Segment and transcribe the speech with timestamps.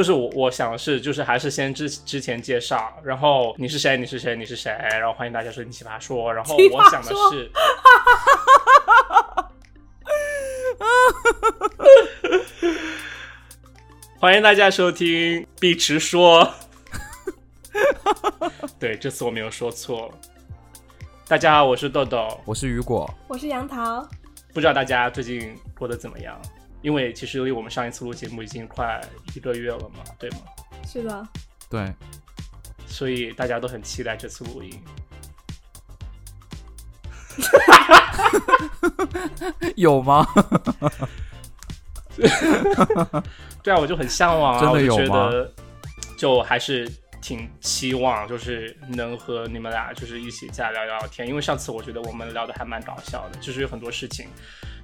[0.00, 7.50] 就是我我想的是，就是还是先之之前介绍，然后你是谁，你是谁，你是谁，然后欢迎大家收听奇葩说，然后我想的是，
[14.18, 16.50] 欢迎大家收听碧池说，
[18.78, 20.10] 对，这次我没有说错。
[21.28, 24.08] 大家好，我是豆豆，我是雨果，我是杨桃。
[24.54, 26.40] 不知道大家最近过得怎么样？
[26.82, 29.00] 因为其实由于我们上一次录节目已经快
[29.34, 30.38] 一个月了嘛，对吗？
[30.86, 31.28] 是的，
[31.68, 31.92] 对，
[32.86, 34.82] 所以大家都很期待这次录音。
[39.76, 40.26] 有吗？
[43.62, 45.52] 对啊，我就很向往啊，真的有我就觉吗得
[46.16, 46.90] 就还是
[47.22, 51.28] 挺期望，就是能和你们俩就是一起再聊聊天。
[51.28, 54.28] 因为上次我觉得我们聊的还蛮搞笑的，就是有很多事情，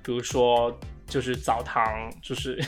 [0.03, 2.59] 比如说就是澡堂，就是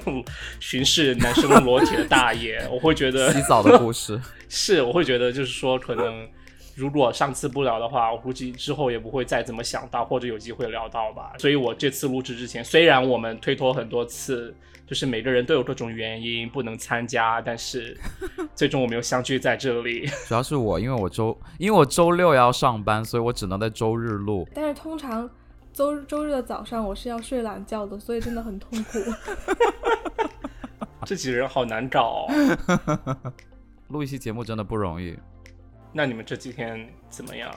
[0.60, 6.26] 巡视男生裸体的大爷， 我会觉得洗澡的故事， 是，我会觉得就是说，可能
[6.74, 11.32] 如果上次不聊的话，我估计之后也不会再怎么想到，或者有机会聊到吧。
[11.38, 14.54] 所以我这次录制之前，虽然我们推脱很多次，
[14.86, 17.94] 就是每个人都有各种原因不能参加，但是
[18.54, 20.06] 最终我们又相聚在这里。
[20.26, 24.48] 主要是我，因为我周，因为我周六要上班，所以我只能在周日录。
[24.54, 25.28] 但是通常
[25.72, 28.98] 周周日的早上我是要睡懒觉的，所以真的很痛苦。
[31.06, 33.32] 这几个人好难找、哦。
[33.88, 35.18] 录一期节目真的不容易。
[35.92, 37.50] 那你们这几天怎么样？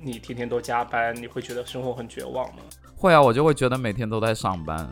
[0.00, 2.62] 你天天都加班，你会觉得生活很绝望吗？
[2.96, 4.88] 会啊，我就会觉得每天都在上班。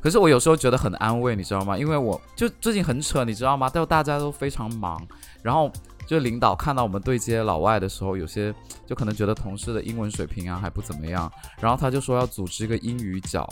[0.00, 1.76] 可是我有时候觉得很安慰，你知道吗？
[1.76, 3.70] 因为我就最近很扯，你知道吗？
[3.72, 5.00] 但大家都非常忙，
[5.42, 5.70] 然后
[6.08, 8.52] 就领导看到我们对接老外的时候，有些
[8.86, 13.46] 就可能觉得同事的英文水平啊还不怎么样，然后他就说要组织一个英语角，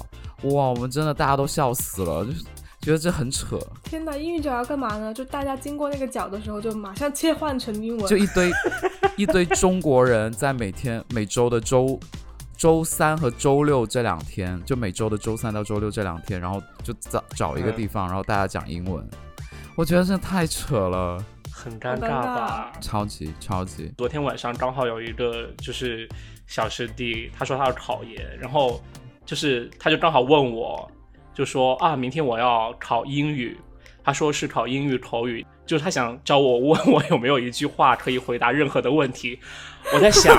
[0.44, 2.42] 哇，我们真的大家都笑死了，就是
[2.80, 5.12] 觉得这很扯，天哪，英语角要干嘛呢？
[5.12, 8.06] 就大家经过那个角的时候，就马上切换成英文。
[8.06, 8.50] 就一堆
[9.18, 12.00] 一堆中国人在每天每周的周
[12.56, 19.06] 周三和周六这两天，就每周的周三到周六这两天，然后就找找一个地方，然后大家讲英文，
[19.74, 21.22] 我觉得真的太扯了，
[21.56, 22.72] 很尴尬吧？
[22.82, 26.06] 超级超级，昨天晚上刚好有一个就是
[26.46, 28.78] 小师弟，他说他要考研，然后
[29.24, 30.86] 就是他就刚好问我，
[31.32, 33.58] 就说啊，明天我要考英语，
[34.04, 39.40] 他说是考英语口语，就是他想找我问我有没有一句话可以回答任何的问题。
[39.94, 40.36] 我在想，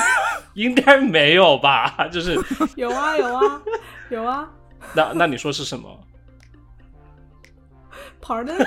[0.54, 1.94] 应该没有吧？
[2.10, 2.40] 就是
[2.74, 3.62] 有啊有啊
[4.08, 4.50] 有啊
[4.96, 6.00] 那那你说是什么
[8.22, 8.66] ？，Pardon？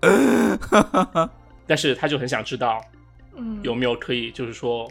[1.66, 2.80] 但是他就很想知道
[3.36, 4.90] 嗯，有没有可以就是说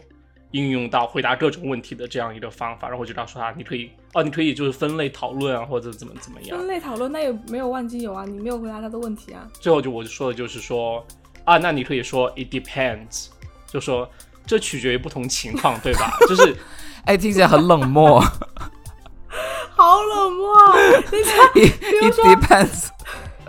[0.52, 6.66] 应用到回答各种问题的这样一个方法，然后我就告诉他，你可以哦，你可以就是分类讨论啊，或者怎么怎么样分。
[6.66, 9.46] 类讨论，那也没有万金油啊，你没有回答他的问题啊。
[9.60, 11.04] 最后就我就说的就是说
[11.44, 13.28] 啊，那你可以说 it depends，
[13.66, 14.08] 就说
[14.46, 16.16] 这取决于不同情况，对吧？
[16.28, 16.56] 就是
[17.04, 18.20] 哎，听起来很冷漠
[19.76, 20.74] 好冷漠啊！
[21.10, 22.88] 人家，it 如 it depends，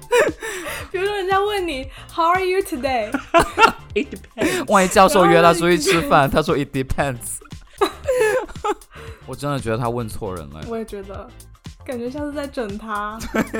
[0.91, 7.37] 比如说人家问你 How are you today？it depends，万一教授约他出去吃饭，他说 it depends，
[9.25, 11.27] 我真的觉得他问错人了，我也觉得，
[11.85, 13.19] 感觉像是在整他。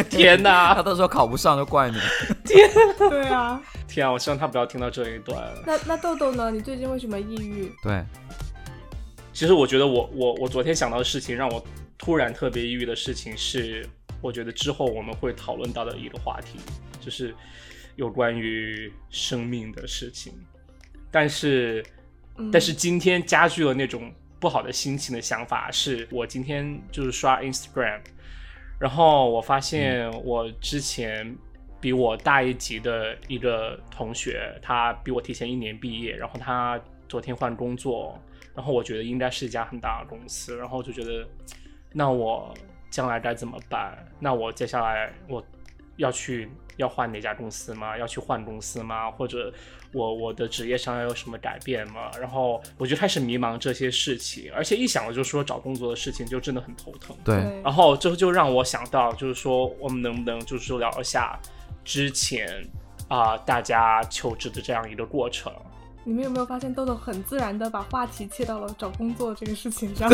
[0.09, 1.97] 天哪， 他到时候考不上就怪你。
[2.45, 4.11] 天对啊，天啊！
[4.11, 5.43] 我希望他不要听到这一段。
[5.65, 6.49] 那那豆豆呢？
[6.51, 7.71] 你最近为什么抑郁？
[7.83, 8.03] 对，
[9.33, 11.63] 其实我觉得我我我昨天想到的事情，让我
[11.97, 13.87] 突然特别抑郁的事情是，
[14.21, 16.59] 我觉得之后我们会讨论到的一个话题，
[16.99, 17.35] 就是
[17.95, 20.33] 有关于生命的事情。
[21.09, 21.83] 但是，
[22.37, 28.01] 嗯但是今天加剧了那种不好的心情的想法，是我今天就是刷 Instagram，
[28.79, 31.35] 然后我发现我之前
[31.79, 38.21] 比我大一级的一个同学，他比我提前一年毕业，然后他昨天换工作，
[38.53, 41.27] 然后我觉得应该是一家很大的公司，然后就觉得，
[41.93, 42.53] 那我
[42.89, 43.97] 将来该怎么办？
[44.19, 45.43] 那我接下来我
[45.97, 47.97] 要去要换哪家公司吗？
[47.97, 49.09] 要去换公司吗？
[49.09, 49.53] 或者
[49.93, 52.11] 我我的职业上要有什么改变吗？
[52.19, 57.15] 然后我就开始迷茫这些事情，而且一想到就是说找工作的事情，就真的很头疼。
[57.23, 61.39] 对，然后这就让我想到，就是说我们能不能就是说聊一下
[61.83, 62.47] 之前
[63.07, 65.51] 啊、大家求职的这样一个过程。
[66.07, 70.09] 你们有没有发现豆豆很自然的把话题切到了找工作这个事情上？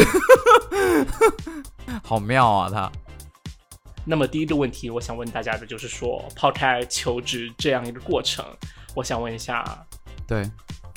[2.03, 2.91] 好妙啊他。
[4.03, 8.43] 那么第一个问题，我想问大家的就是说，抛开求职这样一个过程，
[8.95, 9.63] 我想问一下，
[10.27, 10.49] 对，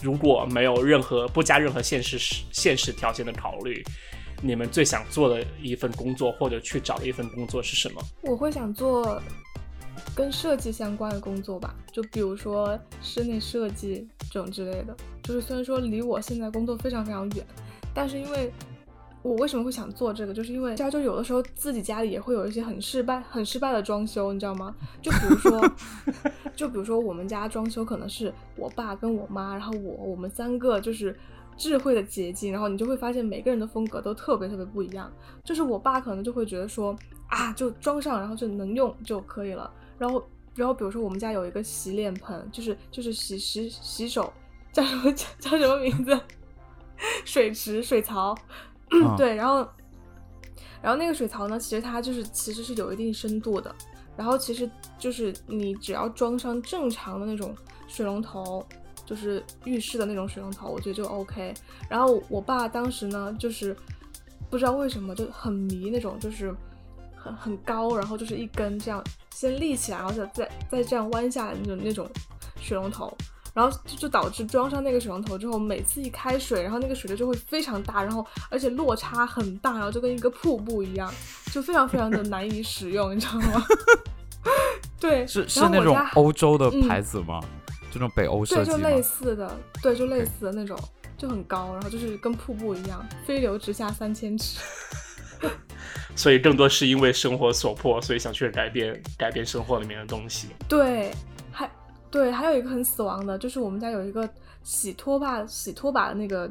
[0.02, 2.19] 如果没有任何不加任何现实
[2.50, 3.84] 现实条件的考虑，
[4.40, 8.02] 你们最想做的一份工作，或者去找的一份工作是什么？
[8.22, 9.20] 我会想做
[10.16, 14.96] 跟设计相关的工作吧，就比如说室内设计这种之类的。
[15.22, 17.46] 就是虽然说离我现在工作非常非常远，
[17.92, 18.50] 但是因为
[19.20, 24.74] 我为什么会想做这个，就是因为家就有的时候自己家里也会有一些很失败、很失败的装修，你知道吗？
[25.02, 25.70] 就比如说，
[26.56, 31.14] 就比如说我们家装修可能是我爸跟我妈，然后我我们三个就是
[31.58, 35.12] 智慧的结晶，然后你就会发现每个人的风格都特别特别不一样。
[35.44, 36.96] 就是我爸可能就会觉得说
[37.26, 39.70] 啊，就装上然后就能用就可以了。
[39.98, 44.32] 然后然后比如说我们家有一个洗脸盆，就是就是洗洗洗手
[44.72, 46.19] 叫什么叫叫什么名字？
[47.25, 48.34] 水池水槽。
[48.90, 49.69] 嗯对，然后，
[50.81, 53.75] 然后那个水槽呢，其实它就是其实是有一定深度的，
[54.16, 57.52] 然后其实就是你只要装上正常的那种
[57.88, 58.64] 水龙头，
[59.04, 61.52] 就是浴室的那种水龙头，我觉得就 OK。
[61.90, 63.76] 然后我爸当时呢，就是
[64.49, 66.54] 不知道为什么就很迷那种，就是
[67.26, 69.02] 很很高，然后就是一根这样
[69.34, 72.08] 先立起来，然后再再再这样弯下来的那种那种
[72.61, 73.12] 水龙头。
[73.55, 81.11] 然后就就导致装上那个水龙头之后，每次一开水，然后那个水流就会非常大，然后而且落差很大，然后就跟一个瀑布一样，
[81.50, 83.64] 就非常非常的难以使用，你知道吗？
[85.00, 87.40] 对，是是那种欧洲的嗯牌子吗？
[87.90, 88.76] 就那种北欧设对，计对？
[88.82, 90.78] 就类似的，对，就类似的那种，
[91.17, 94.58] 就很高，然后就是跟瀑布一样，飞流直下三千尺。
[96.17, 100.49] 所以更多是因为生活所迫，所以想去改变改变生活里面的东西。
[100.69, 101.12] 对，
[101.53, 101.71] 还
[102.11, 104.29] 对，还有一个很死亡的，就是我们家有一个
[104.62, 106.50] 洗拖把洗拖把的那个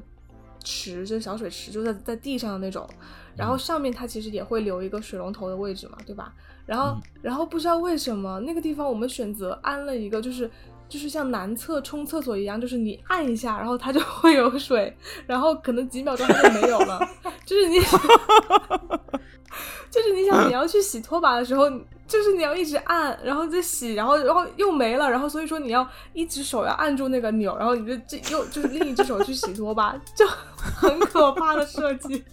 [0.63, 2.87] 池，就是小水池，就在在地上的那种，
[3.35, 6.33] 然后上面它其实也会留一个水龙头的位置嘛，对吧？
[6.65, 10.49] 然后、嗯然后不知道为什么那个地方我们选择安了一个就是。
[10.95, 14.95] 就是像男厕冲厕所一样，就是你按一下，然后它就会有水，
[15.27, 16.97] 然后可能几秒钟它就没有了。
[17.45, 17.81] 就是你，
[19.91, 21.69] 就是你想你要去洗拖把的时候，
[22.07, 32.23] 就是你要一直按，然后再洗，然后然后又没了，然后所以说你要一只手要按住那个钮，然后你就这又就是另一只手去洗拖把，就很可怕的设计。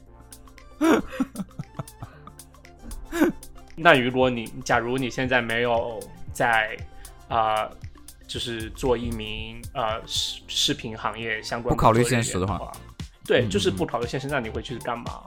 [3.75, 5.99] 那如果你假如你现在没有
[6.33, 6.77] 在
[7.29, 7.69] 啊、
[8.33, 12.73] 就是做一名呃视视频行业相关不考虑现实的话。
[13.27, 13.77] 对，嗯就是嗯。
[13.77, 15.25] 不考虑现实，那你会去干嘛？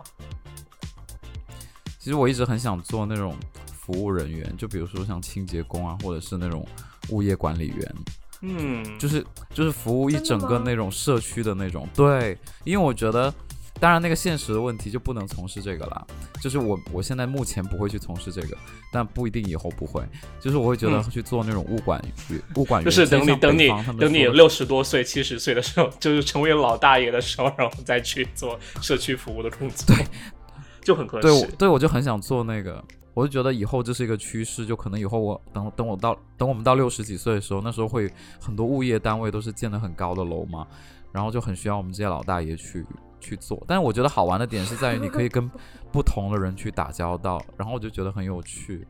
[2.00, 3.36] 其实我一直很想做那种
[3.72, 6.68] 服务人员，就比如说像清洁工啊，或者是那种
[7.10, 7.96] 物业管理员，
[8.42, 9.24] 嗯，就是
[9.54, 11.88] 就是服务一整个那种社区的那种。
[11.94, 13.32] 对，因为我觉得，
[13.80, 16.08] 当然那个现实的问题就不能从事这个了。
[16.42, 18.58] 就是我我现在目前不会去从事这个，
[18.92, 20.02] 但不一定以后不会。
[20.40, 23.68] 就是我会觉得嗯去做那种物管员 物管员，就是等你等你
[24.00, 30.06] 等你六十多岁、七十岁的时候，就是成为老大爷的时候，然后再去做社区服务的工作，对，
[30.82, 31.48] 就很合对我适。
[31.58, 32.84] 对我就很想做那个，
[33.14, 40.66] 我就觉得以后这是一个趋势，就可能以后我等等我到等我们到六十几岁的时候，那时候会很多物业单位都是建的很高的楼嘛，
[41.12, 42.86] 然后就很需要我们这些老大爷去
[43.26, 43.62] 去做。
[43.68, 45.50] 但是我觉得好玩的点是在于你可以跟
[45.92, 48.88] 不同的人去打交道，然后我就觉得很有趣，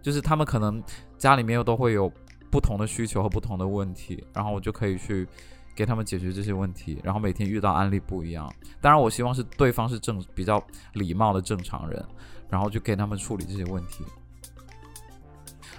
[0.00, 0.82] 就是他们可能
[1.18, 2.10] 家里面又都会有
[2.50, 5.28] 不同的需求和不同的问题，然后我就可以去。
[5.76, 8.50] 给他们解决这些问题，然后每天遇到案例不一样。
[8.80, 10.58] 当然，我希望是对方是正比较
[10.94, 12.02] 礼貌的正常人，
[12.48, 14.02] 然后就给他们处理这些问题。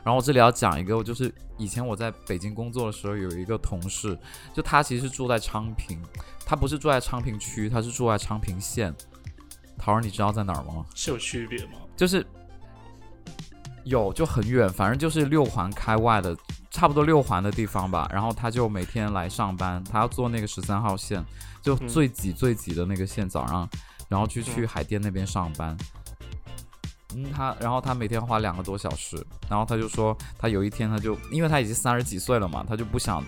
[0.03, 4.15] 然后我这里要讲一个，就是以前我在北京工作的时候，有一个同事，
[4.53, 5.99] 就他其实住在昌平，
[6.47, 8.95] 他不是住在昌平区，他是住在昌平县。
[9.77, 10.85] 桃儿，你知道在哪儿吗？
[10.95, 11.73] 是有区别吗？
[11.97, 12.25] 就是
[13.83, 16.35] 有就很远，反正就是六环开外的，
[16.71, 18.09] 差不多六环的地方吧。
[18.13, 21.21] 然后他就每天来上班，他要坐那个十三号线，
[21.61, 23.69] 就嗯最挤最挤的那个线，早上，
[24.07, 25.77] 然后去去嗯海淀那边上班。
[27.13, 33.23] 嗯，他然后他每天花两个多小时，然后他就说他有一天他就因为他已经三十几岁了嘛，他就不想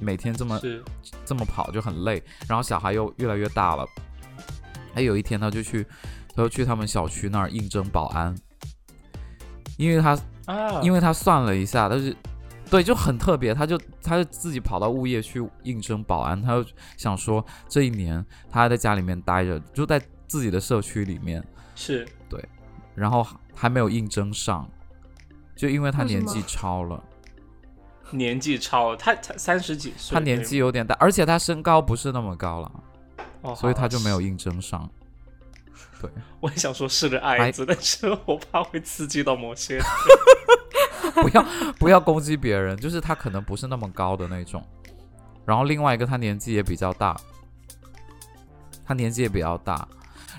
[0.00, 0.60] 每天这么
[1.24, 3.86] 这么跑就很累，然后小孩又越来越大了。
[4.94, 5.84] 还有一天，他就去，
[6.34, 8.34] 他就去他们小区那儿应征保安，
[9.76, 12.16] 因为他啊，因为他算了一下，他是
[12.70, 22.06] 对就很特别，他就他就自己跑到物业去应征保安，他就想说这一年他还在家里面待着，就在自己的社区里面，是。
[22.28, 22.42] 对
[22.94, 24.68] 然后还没有应征上，
[25.56, 27.02] 就因为他年纪超了，
[28.16, 32.72] 年纪超了，他他三十几岁，他年纪有点大，而且他身高不是那么高了，
[33.42, 34.10] 哦所以他就没。
[34.10, 34.88] 有好应征上。
[36.40, 39.84] 我也想说是个爱还子，但是我怕会刺激到某些人。
[41.22, 41.46] 不要
[41.78, 44.62] 不要攻击别人，就是他可能不是那么高的那种。
[45.44, 47.16] 然后另外一个他年纪也比较大，
[48.84, 49.86] 他年纪也比较大。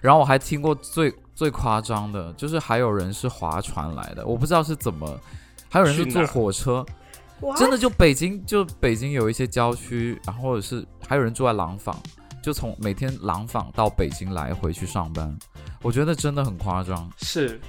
[0.02, 5.20] 然后我还听过最最夸张的，就是还有人是划船来的，我不知道是怎么，
[5.70, 6.86] 还有人是坐火车，哇
[7.58, 11.96] 真的就北京就北京有一些郊区，然后或者是还有人住在廊坊，
[12.42, 15.38] 就从每天廊坊到北京来回去上班，
[15.82, 17.12] 我觉得真的很夸张。
[17.18, 17.60] 是。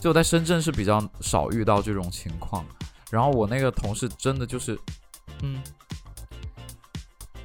[0.00, 2.64] 就我在深圳是比较少遇到这种情况，
[3.10, 4.78] 然后我那个同事真的就是，
[5.42, 5.60] 嗯，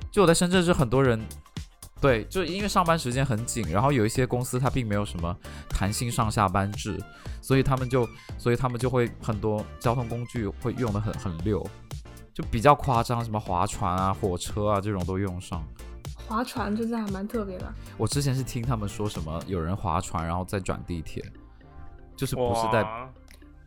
[0.09, 1.21] 就我在深圳是很多人，
[1.99, 5.35] 对，就因为上班时间很紧，然后有一些公司它并没有什么
[5.67, 6.97] 弹性上下班制，
[7.45, 8.09] 所以他们就，
[8.39, 11.63] 所以他们就会很多交通工具会用的很很溜，
[12.33, 15.63] 就比较夸张，什么划船啊、火车啊这种都用上。
[16.27, 17.71] 划船真的还蛮特别的。
[17.97, 21.23] 我之前是听他们说什么有人划船然后再转地铁，
[22.15, 22.83] 就是不是在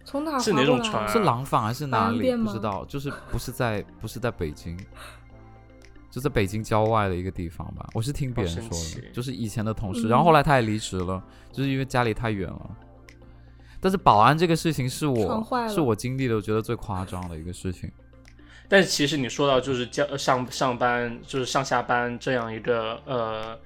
[0.04, 2.35] 从哪是哪种船啊是廊坊还是哪里？
[2.35, 4.76] 不知道，就是不是在不是在北京，
[6.11, 7.88] 就在北京郊外的一个地方吧。
[7.94, 8.62] 我是听别人说
[9.02, 12.70] 的就是以前的同事，嗯然后后来他也离职了，就是因为家里太远了。
[13.80, 17.90] 但是保安这个事情是我是我经历的，我觉得最夸张的一个事情。
[18.68, 23.58] 但是其实你说到就是交上上班就是上下班这样一个呃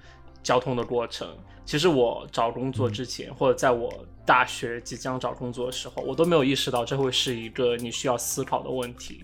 [0.43, 1.29] 交通的过程，
[1.65, 3.93] 其实我找工作之前、或者在我
[4.25, 9.21] 大学即将找工作的时候，我都没有意识到这会是一个你需要思考的问题，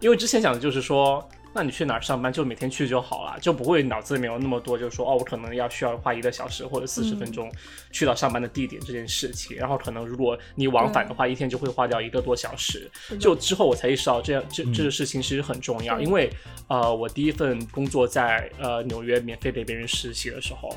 [0.00, 1.28] 因为之前讲的就是说。
[1.54, 7.50] 那你去哪儿上班就每天去就好了，就不会脑子里面有那么多，就是说哦，我可能要需要花一个小时或者四十分钟
[7.90, 9.56] 去到上班的地点这件事情。
[9.56, 12.88] 然后可能如果你往返的话，一天就会花掉一个多小时。
[13.18, 16.30] 就之后我才意识到这样这嗯这个事情其实很重要，对因为
[16.68, 20.76] 呃，我第一份工作在呃纽约免费给别人实习的时候，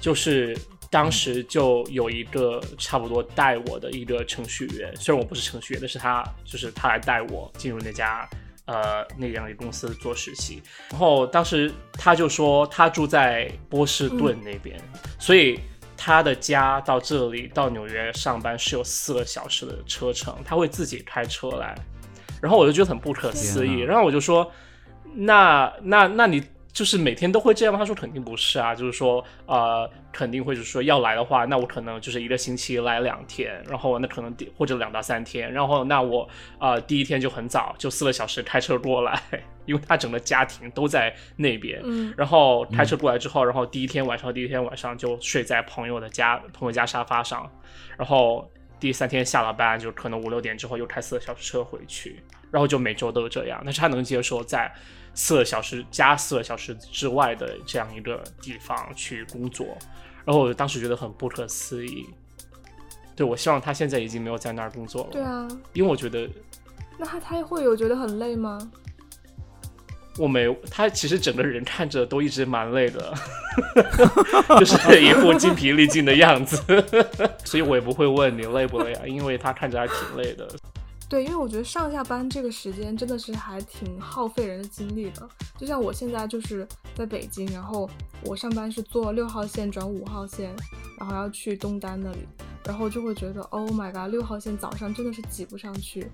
[0.00, 0.56] 就是
[0.90, 8.28] 当时就有一个差不多带我的一个程序员，虽然我不是程序员，但是他就是他来带我进入那家。
[8.66, 14.80] 呃，那样一个公司做实习，然后当时他就说他住在波士顿那边，
[15.18, 15.60] 所以
[15.96, 21.74] 他的家到这里到纽约上班是有四个小时的车程，他会自己开车来，
[22.40, 24.50] 然后我就觉得很不可思议，然后我就说，
[25.14, 26.42] 那那那你
[26.74, 27.78] 就是每天都会这样吗？
[27.78, 36.28] 他说肯定不是啊，就是说呃肯定会就是说要来的话，那我可能就是一个星期来两天，然后那可能第或者两到三天，然后那我
[36.58, 39.22] 呃第一天就很早就四个小时开车过来，
[39.66, 47.48] 因为他整个家庭都在那边，嗯，然后开车过来之后，然后第一天晚上，第一天晚上就睡在朋友的家，朋友家沙发上，
[47.96, 48.50] 然后
[48.80, 53.62] 第三天下了班，就可能五六点之后又开四个小时车回去，然后就每周都这样。
[53.64, 54.74] 但是他能接受在
[55.14, 59.66] 四个小时加四个小时之外的这样一个地方去工作，
[60.24, 62.06] 然后我当时觉得很不可思议。
[63.16, 66.28] 对，我希望他现在已经没有在那儿工作了，对啊，因为我觉得
[66.98, 68.58] 那他他会有觉得很累吗？
[70.18, 73.14] 我没有，他其实整个人看着都一直蛮累的，
[74.58, 76.56] 就是一副精疲力尽的样子，
[77.44, 80.48] 所以我也不会问你累不累啊，因为他看着还挺累的。
[81.14, 85.28] 对，因为我觉得上下班这个时间真的是还挺耗费人的精力的。
[85.56, 87.88] 就像我现在就是在北京，然后
[88.24, 90.52] 我上班是坐六号线转五号线，
[90.98, 92.26] 然后要去东单那里，
[92.66, 96.10] 然后就会觉得，Oh my god，六号线早上真的是挤不上去，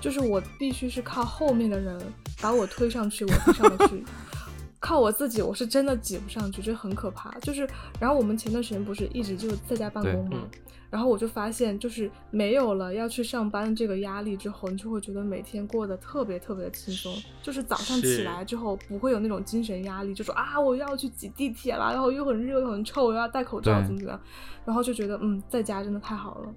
[0.00, 2.00] 就是我必须是靠后面的人
[2.40, 4.04] 把我推上去，我推上得去。
[4.78, 7.36] 靠我自己，我是真的挤不上去，这很可怕。
[7.40, 7.68] 就是，
[7.98, 10.38] 然后我们前段时间不是一直就在家办公吗？
[10.40, 10.50] 嗯
[10.94, 17.12] 然后我就发现，就是没有了要去上班这个压力之后，你就会觉得每天过得特别特别的轻松。
[17.42, 24.20] 就是早上起来之后，不会有那种精神压力，就说啊我要去挤地铁啦，然后又很热又很臭，又要戴口罩怎么怎么样，
[24.64, 26.54] 然后就觉得嗯，在家真的太好了。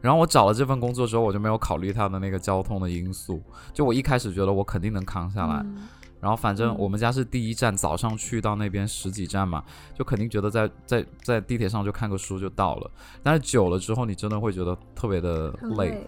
[0.00, 3.42] 然后我找了这份工作之后，我就没有考虑它的那个交通的因素。
[3.72, 5.88] 就我一开始觉得我肯定能扛下来，嗯
[6.26, 9.62] 然后反正嗯我们家是第一站，早上去到那边十几站嘛，
[9.96, 12.90] 就肯定觉得在在在地铁上就看个书就到了。
[13.22, 15.90] 但是久了之后，你真的会觉得特别的累。
[15.90, 16.06] 累，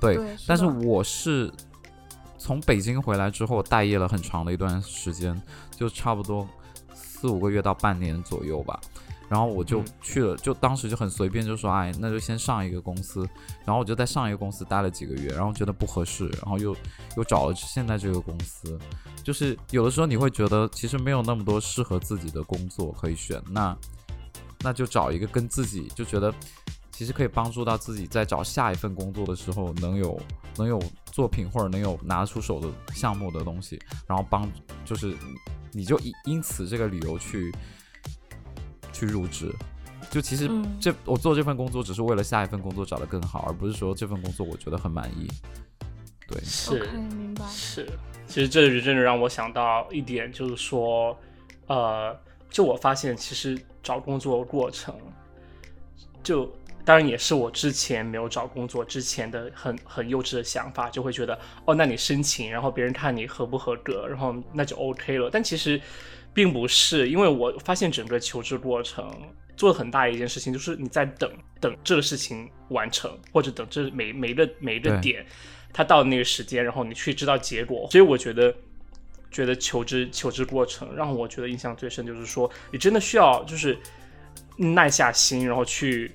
[0.00, 1.50] 对，对，但是我是
[2.38, 5.42] 从北京回来之后待业了很长的一段时间，
[5.72, 6.48] 就差不多
[6.94, 8.80] 四五个月到半年左右吧。
[9.28, 13.28] 然后我就嗯去了，就当时就很随便就说，哎，那就先上一个公司。
[13.64, 16.76] 然后我就在上一个公司待了几个月，然后觉得不合适，然后又
[17.16, 18.78] 又找了现在这个公司。
[19.26, 23.76] 就是有的时候你会觉得其实没有那么多适合自己的工作可以选，那
[24.60, 26.32] 那就找一个跟自己就觉得
[26.92, 30.16] 其实可以帮助到自己在找下一份工作的时候能有
[30.56, 30.80] 能有
[31.10, 34.48] 作品或者能有拿得出手的项目的东西，然后帮
[34.84, 35.12] 就是
[35.72, 37.52] 你就因因此这个理由去
[38.92, 39.52] 去入职。
[40.08, 45.26] 就其实嗯这、我做这份工作只是为了下一份工作找得更好，而不是说这份工作我觉得很满意。
[46.28, 47.44] 对，是明白。
[47.48, 47.90] 是，
[48.26, 51.16] 其实这真的让我想到一点，就是说，
[51.66, 52.18] 呃，
[52.50, 54.94] 就我发现其实找工作过程，
[56.22, 56.52] 就
[56.84, 65.30] 当然也是我之前没有找工作之前的很很幼稚的想法，就会觉得哦，那你申请，然后别人看你合不合格，然后那就 OK 了。
[65.32, 65.80] 但其实
[66.34, 69.10] 并不是，因为我发现整个求职过程
[69.56, 75.24] 做了很大一件事情，就是你在等等这个事情完成，或者等这每每一个每一个点，
[75.76, 77.86] 它到那个时间，然后你去知道结果。
[77.90, 78.54] 所以我觉得。
[79.28, 83.76] 觉得求职求职过程让我觉得印象最深，就是说你真的需要就是
[84.56, 86.10] 耐下心，然后去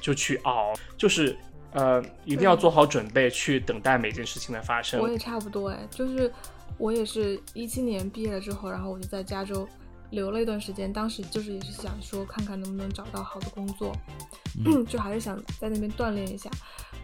[0.00, 1.36] 就去熬，就是
[1.72, 5.10] 呃一定要做好准备去等待每件事情的发生我。
[5.10, 6.32] 也差不多哎，就是
[6.78, 9.68] 我也是一七年毕业了之后，然后我就在加州
[10.10, 13.94] 留了一段时间，当时就是也是想说看看能不能找到好的工作，
[14.88, 16.48] 就还是想在那边锻炼一下。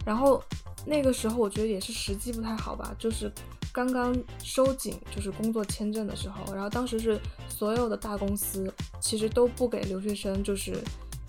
[0.05, 0.43] 然后
[0.87, 3.31] 那个时候我觉得也是时机不太好吧，就是
[3.73, 10.77] 刚刚收紧就是工作签证的时候，然后当时是所有的大公司其实都不给留学生就是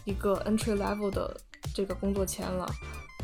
[0.06, 1.36] 一个 entry level 的
[1.74, 2.70] 这个工作签了。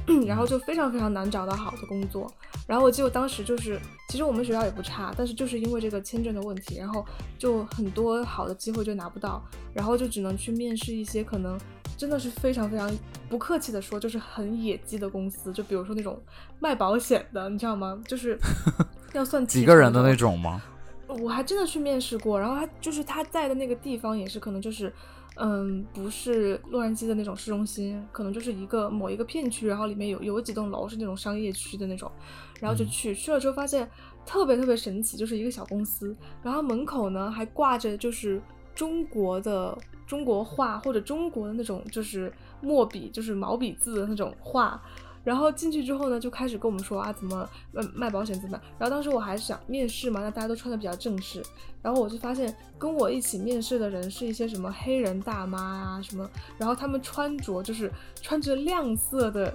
[0.25, 2.31] 然后就非常非常难找到好的工作，
[2.65, 3.77] 然后我记得当时就是，
[4.07, 7.05] 其实我们学校也不差，但是就是因为这个签证的问题，然后
[7.37, 11.59] 就很多好的机会就拿不到，然后就只能去面试一些可能
[11.97, 12.89] 真的是非常非常
[13.27, 16.21] 不客气的说，就是很野鸡的公司，就比如说那种
[16.59, 17.99] 卖保险的，你知道吗？
[18.07, 18.37] 就是
[19.13, 20.61] 要算几个人的那种吗？
[21.07, 24.91] 我还真的去面试过，然后他就是他在的那个地方也是可能就是，
[25.35, 32.11] 嗯，不是洛杉矶的那种市中心，可能就是一个某一个片区，然后里面有有几栋楼是那种商业区的那种，
[32.59, 33.89] 然后就去、去了之后发现
[34.25, 36.13] 特别特别神奇，就是一个小公司，
[36.43, 38.41] 然后门口呢还挂着就是
[38.75, 39.77] 中国的
[40.07, 44.81] 中国画或者中国的那种就是墨笔，就是毛笔字的那种画。
[45.23, 48.61] 然后进去之后呢，就开始跟我们说啊，怎么卖卖保险怎么办。
[48.79, 51.43] 然后当时我还是想面试嘛，那大家都穿的比较正式。
[51.81, 59.53] 然后我就发现跟我一起面试的人是一些什么黑人大妈啊什么，然后他们穿着就是穿着亮色的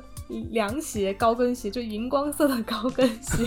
[0.50, 3.42] 凉鞋、高跟鞋，就荧光色的高跟鞋。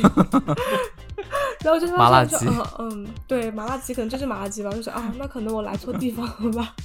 [1.63, 6.75] 然后就麻辣鸡说嗯嗯，对，麻辣鸡可能就是麻辣鸡吧，我就说啊，那可能我来错地方了吧。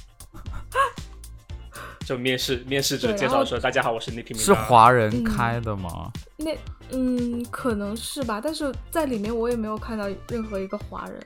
[2.11, 6.11] 就面试面试者介绍说：“大家好，我是 Nicky。”是华人嗯开的吗？
[6.35, 6.53] 那
[6.91, 11.25] 嗯，可能是吧，但是在里面我也没有看到任何一个华人，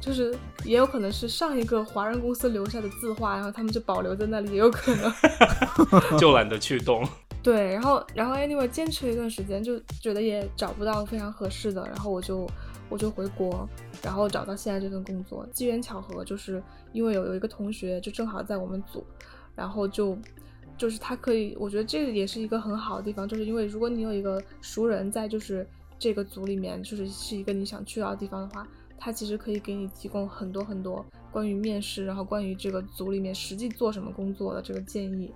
[0.00, 5.12] 就是也有可能是上一个华人公司留下的字画，然后他们就保留在那里，也有可能。
[6.18, 7.06] 就懒得去动。
[7.40, 12.44] 对，然后然后 anyway 坚持了一段时间，就觉得也找不到非常合适的，然后我就
[12.88, 13.68] 我就回国，
[14.02, 15.46] 然后找到现在这份工作。
[15.52, 16.60] 机缘巧合，就是
[16.92, 19.06] 因为有有一个同学就正好在我们组，
[19.54, 20.18] 然后就
[20.76, 25.66] 就是他可以，我觉得这个也是一个很好的地方，就是因为如果你有一个熟人在就是
[25.98, 28.66] 这个组里面，就是是一个你想去到的地方的话，
[28.98, 35.32] 他其实可以给你提供很多很多关于面试，然后关于这个组里面实际做什么工作的这个建议。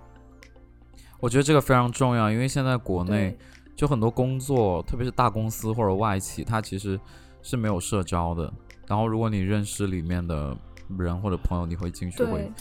[1.19, 3.37] 我觉得这个非常重要，因为现在国内
[3.75, 6.99] 就很多工作，特别是大公司或者外企，它其实
[7.41, 8.51] 是没有社招的。
[8.87, 10.57] 然后如果你认识里面的
[10.97, 12.51] 人或者朋友，你会进去会对，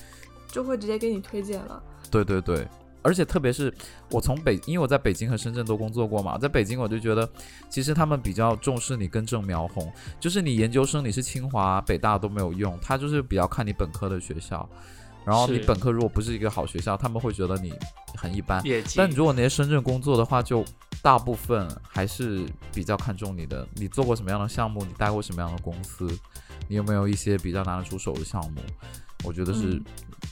[0.48, 1.82] 就会直接给你推荐了。
[2.10, 2.66] 对对对，
[3.02, 3.72] 而且特别是
[4.10, 7.28] 我从北，因为我在北京和深圳都工作过嘛，在北京我就觉得，
[7.68, 14.68] 其实他们比较重视你根正苗红，就是你研究生你是清华、北大都没有用，他就是比较看你本科的学校，
[15.24, 17.72] 然后你本科如果不是一个好学校，他们会觉得你
[18.16, 18.62] 很一般。
[18.96, 20.64] 但如果你在深圳工作的话，就
[21.02, 26.08] 大部分还是比较看重你的，你做过什么样的项目，你待过什么样的公司，
[26.66, 28.60] 你有没有一些比较拿得出手的项目，
[29.24, 29.84] 我觉得是嗯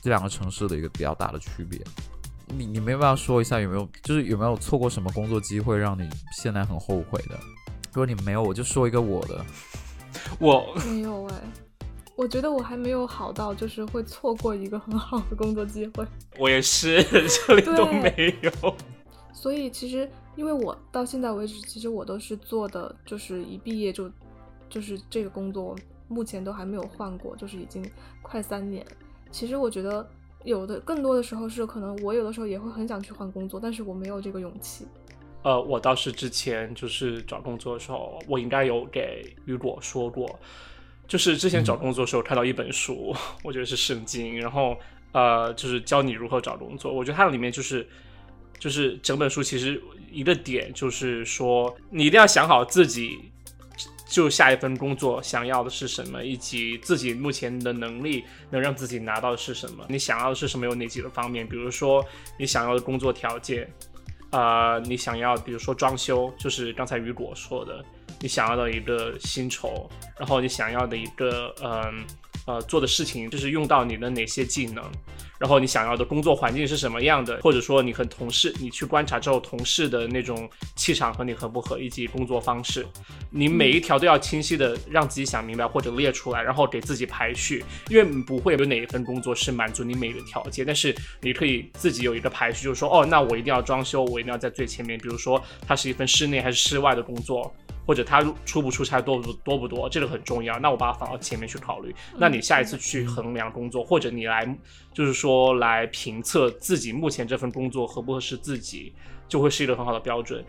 [0.06, 1.80] 这两个城市的一个比较大的区别。
[2.56, 6.08] 你你没有办法说一下有没有，就是有没有错过什么工作机会让你
[6.40, 7.36] 现在很后悔的？
[7.92, 9.44] 如果你没有，我就说一个我的。
[10.38, 11.42] 我没有哎，
[12.14, 16.06] 我觉得我还没有好到就是会错过一个很好的工作机会。
[16.38, 17.02] 我也是，
[17.48, 18.76] 这里都没有。
[19.32, 24.08] 所以其实，因为我到现在为止，其实我都是做的，就是一毕业就，
[24.70, 27.84] 就是这个工作，目前都还没有换过，就是已经
[28.22, 28.86] 快三年。
[29.30, 30.08] 其实我觉得
[30.44, 34.86] 有的更多的时候是可能我有的时候也会很想去换工作，但是我没有这个勇气。
[35.42, 40.38] 呃，我倒是之前就是找工作的时候，我应该有给雨果说过，
[41.06, 44.76] 就是之前找工作的时候看到一本书， 我觉得是圣经，然后
[45.12, 46.92] 呃，就是教你如何找工作。
[46.92, 47.86] 我觉得它里面就是
[48.58, 53.30] 就是整本书其实一个点就是说，你一定要想好自己
[54.06, 59.84] 就下一份工作想要的是什么，以及自己目前的能力能让自己拿到的是什么。
[59.88, 61.46] 你想要的是什么有哪几个方面？
[61.46, 62.04] 比如说
[62.38, 63.70] 你想要的工作条件。
[64.30, 67.82] 啊，你想要比如说装修，就是刚才雨果说的，
[68.20, 69.88] 你想要的一个薪酬，
[70.18, 72.04] 然后你想要的一个嗯
[72.68, 74.84] 做的事情，就是用到你的哪些技能，
[75.38, 82.86] 然后你想要的工作环境是什么样的，或者说你和同事，你去观察之后同事的那种气场和你合不合，以及工作方式，
[83.30, 97.52] 你每一条都要清晰的让自己想明白或者列出来，然后给自己排序，因为不会有哪一份工作是满足你每一个条件，但是你可以自己有一个排序，就是说哦，那我一定要装修，我一定要在最前面，比如说它是一份室内还是室外的工作。
[97.86, 100.58] 或者他出不出差多不多不多，这个很重要。
[100.58, 101.94] 那我把它放到前面去考虑。
[102.18, 104.44] 那你下一次去衡量工作，或者你来
[104.92, 108.92] 就是说来评测自己目前这份工作合不合适自己，
[109.28, 110.44] 就会是一个很好的标准。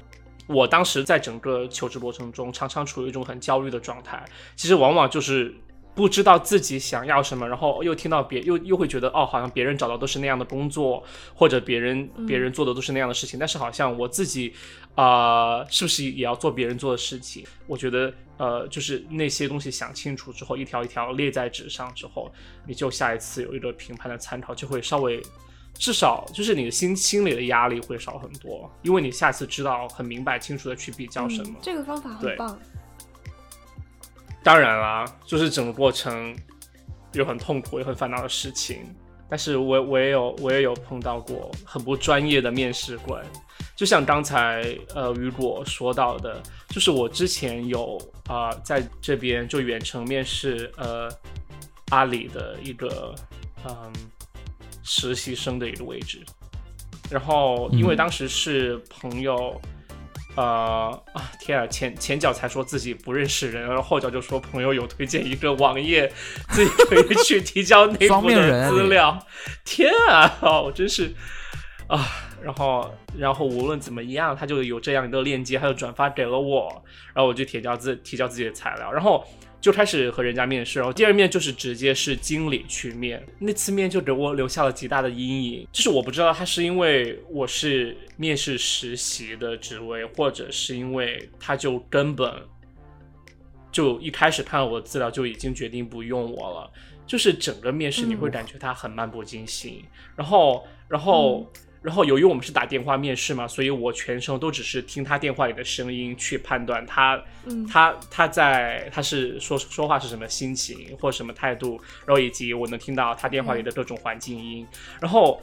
[0.48, 4.26] 我当时在整个求职过程中，常常处于一种很焦虑的状态。
[4.56, 5.56] 其实往往就是。
[5.98, 14.54] 不知道自己想要什么，然后又听到别又又会觉得哦，好像别人找到都是那样的工作，或者别人别人做的都是那样的事情，但是好像我自己
[14.94, 17.44] 啊，是不是也要做别人做的事情？
[17.66, 22.32] 我觉得呃，就是那些东西想清楚之后，一条一条列在纸上之后，
[22.68, 25.20] 你就下一次有一个评判的参考，就会稍微
[25.74, 31.56] 至少就是你的心心里的压力会少很多，因为你下次知道很明白清楚的去比较什么。
[31.60, 32.60] 这个方法很棒。
[34.48, 36.34] 当然啦，就是整个过程
[37.12, 38.80] 有很痛苦、也很烦恼的事情。
[39.30, 43.22] 但是我我也有我也有碰到过很不专业的面试官，
[43.76, 44.64] 就像刚才
[44.96, 51.10] 呃雨果说到的，就是我之前有啊在这边就远程面试呃
[51.90, 53.14] 阿里的一个
[53.66, 53.92] 嗯
[54.82, 56.26] 实习生的一个位置，
[57.12, 59.60] 然后因为当时是朋友。
[60.38, 66.10] 呃啊天啊，前前脚才说自己不认识人，然后后脚就说朋友有推荐一个网页，
[66.50, 69.20] 自己可以去提交内部的 资料。
[69.66, 71.12] 天啊，我真是
[71.88, 72.00] 啊，
[72.44, 79.26] 然后然后无论怎么样，他就有这样一个链接，他就转发给了我，然后我就提交自提交自己的材料，然后。
[79.60, 83.22] 就开始和人家面试，然后第二面就是直接是经理去面。
[83.40, 92.32] 那次面就给我留下了极大的阴影，就是我不知道他是因为我是面试实习的职位，或者是因为他就根本
[93.72, 96.72] 就一开始看了我的资料就已经决定不用我了。
[97.06, 99.84] 就是整个面试你会感觉他很漫不经心，
[100.16, 101.46] 然后，然后。
[101.88, 107.18] 然后由于我们是打电话面试嘛，所以我全程都只是听他电话里的声音去判断他，
[107.72, 114.68] 他他在他是说说话是什么心情或什么态度，然后以及我能听到他电话里的各种环境音，
[115.00, 115.42] 然后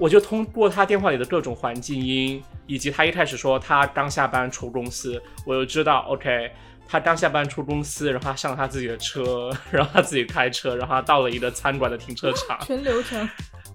[0.00, 6.50] 我就通过他电话里的各种环境音，以及他一开始说他刚下班出公司，我就知道，OK，
[6.88, 13.28] 他刚下班出公司，然后他上他自己的车，然后他自己开车，然后他到了一个餐馆的停车场，全流程。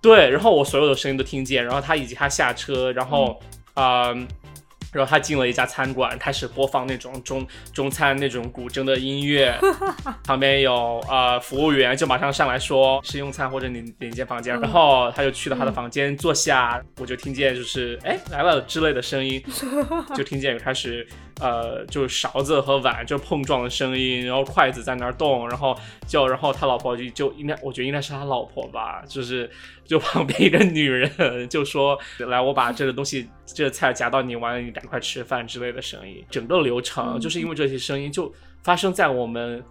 [0.04, 3.40] 对，然后我所有的声音都听见，然后他以及他下车，然后，
[3.74, 4.28] 嗯。
[4.92, 9.52] 然后他进了一家餐馆，开始播放那种中中餐那种古筝的音乐，
[10.24, 19.44] 旁边有呃服务员就马上上来说是用餐或者你哪间房间，然后他就去了他的房间坐下，我就听见就是哎来了之类的声音，
[20.16, 21.08] 就听见开始
[21.40, 29.48] 呃就是勺子和碗就碰撞的声音，然后筷子在那儿动，然后就然后他老婆就就应该我觉得应该是他老婆吧，就是
[29.86, 34.64] 就旁边一个女人就说来我把这个东西这个菜夹到你碗里。
[34.64, 39.62] 你赶快吃饭之类的声音，整个流程就是因为这些声音就发生在我们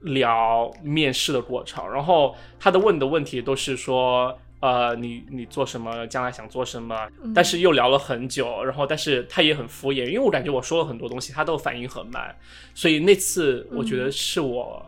[0.00, 1.88] 聊面试的过程。
[1.88, 7.06] 然后他的问的问题都是说，呃，你你做什么，将来想做什么？
[7.34, 12.34] 但是又聊了很久，然后但是他也很敷衍，因为我感觉我说了很多东西，他都反应很慢。
[12.74, 14.82] 所以那次我觉得是我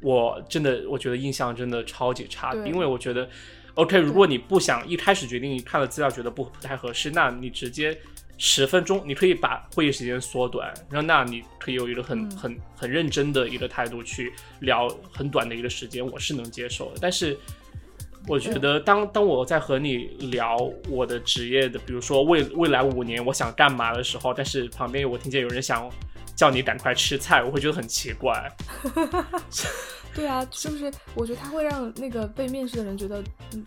[0.00, 3.28] 我真的我觉得印象真的超级差的，因为我觉得
[3.74, 7.94] OK，如果你不想一开始决定看了资料觉得不不太合适，那你直接。
[8.36, 16.98] 十分钟，你可以把会议时间缩短，然后那你可以有一个很很很认真的一个态度去聊很短的一个时间，我是能接受的。
[17.00, 17.38] 但是
[18.26, 20.56] 我觉得，当当我在和你聊
[20.88, 25.90] 我的职业的，比如说未未来五年我想干嘛的时候，但是旁边我听见有人想
[26.34, 28.50] 叫你赶快吃菜，我会觉得很奇怪。
[30.14, 30.92] 对啊，是不是？
[31.14, 33.22] 我觉得他会让那个被面试的人觉得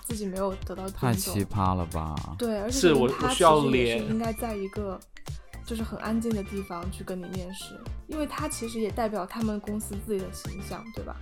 [0.05, 2.15] 自己没有得到太奇葩了吧？
[2.39, 4.97] 对，而且是我需要脸，应该在一个
[5.65, 11.17] 就是很安静的地方去跟你面试，因为他其实也代表他们公司自己的形象，对吧？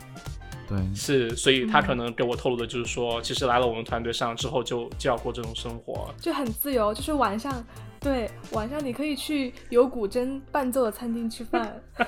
[0.68, 7.64] 对，是，所以他可能给我透露的就是说，其实来了我们团队上之后就就要过这种生活，就很自由，就是晚上，
[8.00, 11.82] 对，晚上你可以去有古筝伴奏的餐厅吃饭。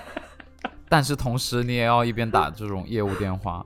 [0.89, 3.65] 但是同时，你也要一边打这种业务电话。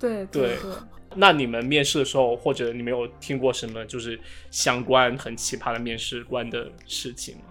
[0.00, 0.72] 对对对。
[1.14, 4.18] 那你们面试的时候，或者你没有听过什么就是
[4.50, 7.42] 相关很奇葩的面试官的事情吗？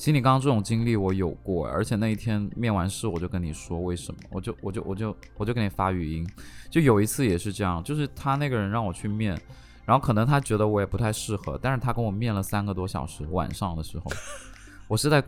[0.00, 6.26] 其实你刚刚这种经历我有过，而且那一天面完试我就跟你说为什么，我就我就我就我就给你发语音，
[6.70, 9.38] 就有一次也是这样，就是他那个人让我去面，
[9.84, 14.10] 然后可能他觉得我也不太适合，但是他跟我面了三个多小时，晚上的时候，
[14.88, 15.22] 我是在，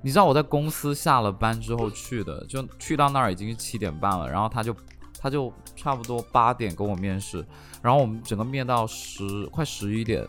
[0.00, 4.76] 你知道我在公司下了班之后去的，就去到那儿已经是七点半了，然后他就
[5.18, 7.44] 他就差不多八点跟我面试，
[7.82, 10.24] 然后我们整个面到十快十一点。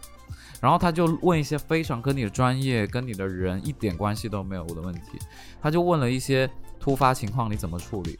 [0.65, 5.19] 然后他就问一些非常跟你的专业、跟你的人一点关系都没有的问题，
[5.61, 6.49] 他就问了一些
[6.79, 8.17] 突发情况你怎么处理，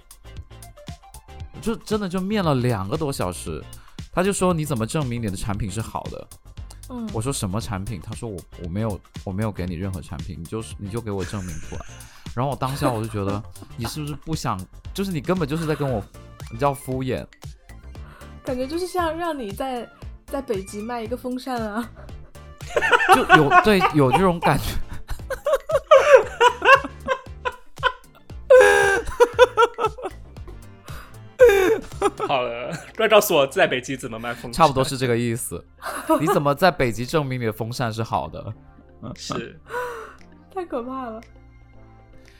[1.60, 3.64] 就真的就面了两个多小时，
[4.14, 6.28] 他就说你怎么证明你的产品是好的？
[6.90, 8.00] 嗯，我说什么产品？
[8.00, 11.82] 他说我我没有我没有给你任何产品，你就是你就给我证明出来。
[12.36, 13.42] 然后我当下我就觉得
[13.76, 14.56] 你是不是不想，
[14.94, 16.00] 就是你根本就是在跟我，
[16.52, 17.26] 你叫敷衍，
[18.44, 19.90] 感觉就是像让你在
[20.28, 21.90] 在北极卖一个风扇啊。
[23.16, 24.64] 就有对有这种感觉，
[32.28, 34.54] 好了，快告诉我在北极怎么卖风扇？
[34.54, 35.64] 差不多是这个意思。
[36.20, 38.54] 你怎么在北极证明你的风扇是好的？
[39.16, 39.60] 是，
[40.54, 41.22] 太可怕了。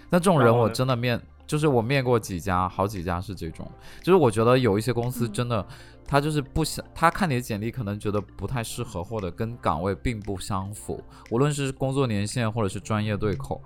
[0.10, 3.72] 那这种人我真的面，就是我面过几家，好几家是这种，
[4.02, 5.66] 就是我觉得有一些公司真的。
[6.08, 13.62] 他就是不想，他看你的简历可能觉得不太适合，或者跟岗位并不相符，无论是工作年限或者是专业对口，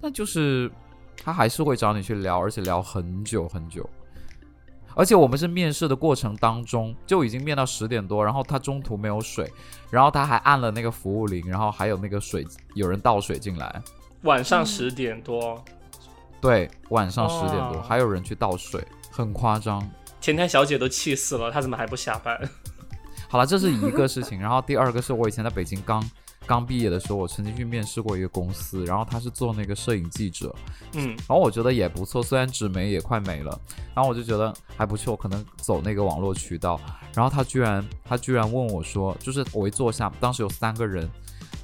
[0.00, 0.70] 那就是
[1.22, 3.88] 他还是会找你去聊，而且聊很久很久。
[4.96, 9.52] 而且我们是面试的过程当中就已经面到十点多，然后他中途没有水，
[9.90, 13.82] 然后他还按了那个服务铃，然后还有那个水有人倒水进来。
[14.22, 15.62] 晚上十点多，
[16.40, 19.82] 对，晚上十点多还有人去倒水，很夸张。
[20.24, 22.40] 前台小姐都气死了，她怎么还不下班？
[23.28, 24.40] 好了，这是一个事情。
[24.40, 26.02] 然后第二个是我以前在北京刚
[26.46, 30.54] 刚毕业的时候，我曾经去面试过一个公司，然后他是做那个摄影记者，
[30.94, 33.60] 嗯，然后我觉得也不错，虽然纸媒也快没了，
[33.94, 36.80] 然后我就觉得还不错，可能走那个网络渠道。
[37.14, 41.06] 然后他居然他居然问我说，就是我一坐下，当时有三个人，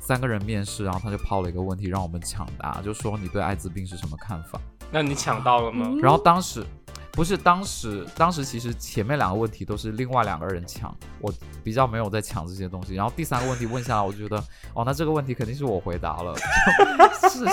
[0.02, 4.60] 三个人面试，然后他就抛了一个问题让我们抢答，就说你对艾滋病是什么看法？
[4.92, 5.96] 那你抢到了吗？
[6.02, 6.62] 然后当时。
[7.12, 12.94] 不是当时，当时其实前面两个问题都是另外两个人抢，我比较没有在抢这些东西。
[12.94, 14.42] 然后第三个问题问下来，我就觉得，
[14.74, 16.34] 哦，那这个问题肯定是我回答了。
[17.28, 17.44] 是。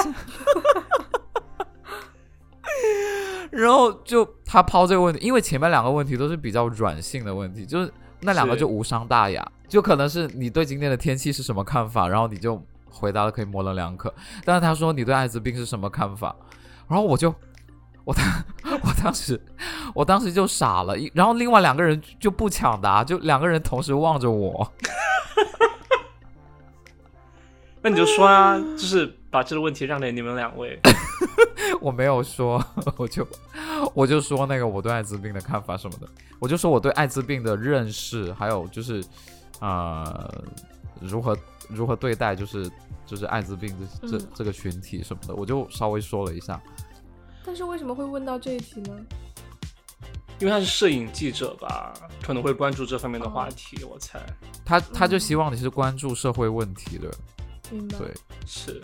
[3.52, 7.92] 然后就他抛这个问题，因为前面两个问题都是比较软性的问题，就是
[8.22, 14.14] 那两个就无伤大雅，就可能是你对今天的天气是什么看法，然后你就回答的可以模棱两可。
[14.46, 16.36] 但是他说你对艾滋病是什么看法，
[16.88, 17.34] 然后我就。
[18.08, 18.26] 我当，
[18.84, 19.38] 我当时，
[19.94, 24.72] 我当时就傻了，一然后另外两个人就不抢答，就两个人同时望着我。
[27.84, 30.80] 那你就说啊，就是把这个问题让给你们两位。
[31.82, 32.64] 我没有说，
[32.96, 33.28] 我就
[33.94, 36.08] 我就说那个我对艾滋病的看法什么的，
[36.40, 39.04] 我就说我对艾滋病的认识，还有就是
[39.60, 40.34] 呃
[41.02, 42.72] 如何如何对待，就是
[43.06, 46.58] 就是艾滋病这这这个群体什么的，我就稍微说了一下。
[47.48, 49.00] 但是为什么会问到这一题呢？
[50.38, 53.86] 因为他是摄影记者吧，可能会关注这方面的话题。
[53.86, 54.20] 我猜
[54.66, 57.10] 他他就希望你是关注社会问题的。
[57.72, 57.98] 明白。
[57.98, 58.14] 对，
[58.46, 58.84] 是。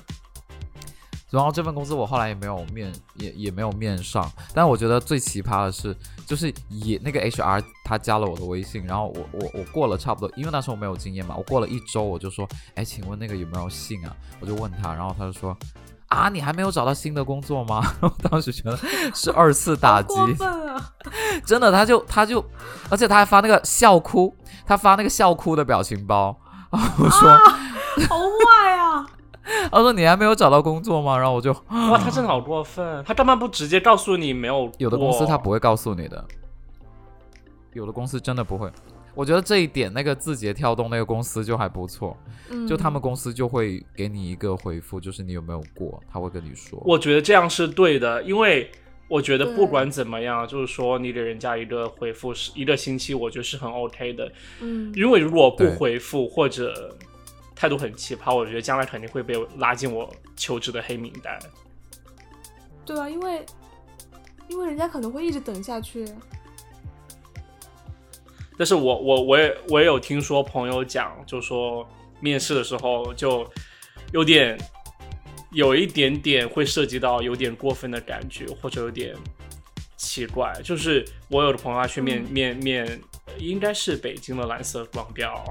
[1.30, 4.32] 然后这份工资我后来也没有面，也也没有面上。
[4.54, 5.94] 但我觉得最奇葩的是，
[6.26, 14.16] 就是也那个 HR 他加了我的微信，然后我我我过了差不多，因为那时候没有经验嘛，我过了一周我就说，哎，请问那个有没有信啊？
[14.40, 15.58] 我就问他，然后他就说。
[16.14, 17.82] 啊，你还没有找到新的工作吗？
[18.02, 18.78] 我当时觉得
[19.14, 20.16] 是二次打击，
[21.46, 22.44] 真的，他就他就，
[22.90, 26.38] 而且他还发那个笑哭，他发那个笑哭的表情包。
[26.72, 27.30] 我说，
[28.08, 29.06] 好坏啊！
[29.72, 31.18] 他说你还没有找到工作吗？
[31.18, 34.72] 然后我就，哇，他真的好过分，他干嘛不直接告诉你没有？
[34.78, 36.24] 有的公司他不会告诉你的，
[37.74, 38.72] 有的公司真的不会。
[39.16, 42.18] 我觉得这一点，那个字节跳动那个公司就还不错，
[42.68, 46.82] 就他们公司就会给你一个回复，就是你有没有过，他会跟你说。
[46.84, 48.72] 我觉得这样是对的，因为
[49.08, 54.32] 我觉得不管怎么样，就是说你给人家一个回复是一个星期，我觉得是很 OK 的。
[54.62, 56.98] 嗯，因为如果不回复或者
[57.56, 61.38] 态度很奇葩，我觉得将来肯定会被拉进我求职的黑名单。
[62.84, 63.46] 对啊，因为
[64.48, 66.04] 因为人家可能会一直等下去。
[68.58, 71.88] 但是我我我也我也有听说朋友讲，就说
[72.20, 73.50] 面试的时候就
[74.12, 74.58] 有点
[75.52, 79.16] 有一点点会涉及到有点过分的感觉，或者有点
[79.98, 80.54] 奇怪。
[80.64, 83.02] 就是我有的朋友他去面面面，
[83.38, 85.44] 应该是北京的蓝色光标，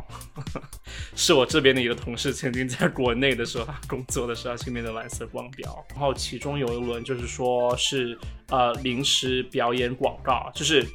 [1.16, 10.86] 是我这边的一个同事曾经在国内的时候，他工作的时候去面的蓝色光标，然后其中有一轮就是说是呃临时表演广告，就是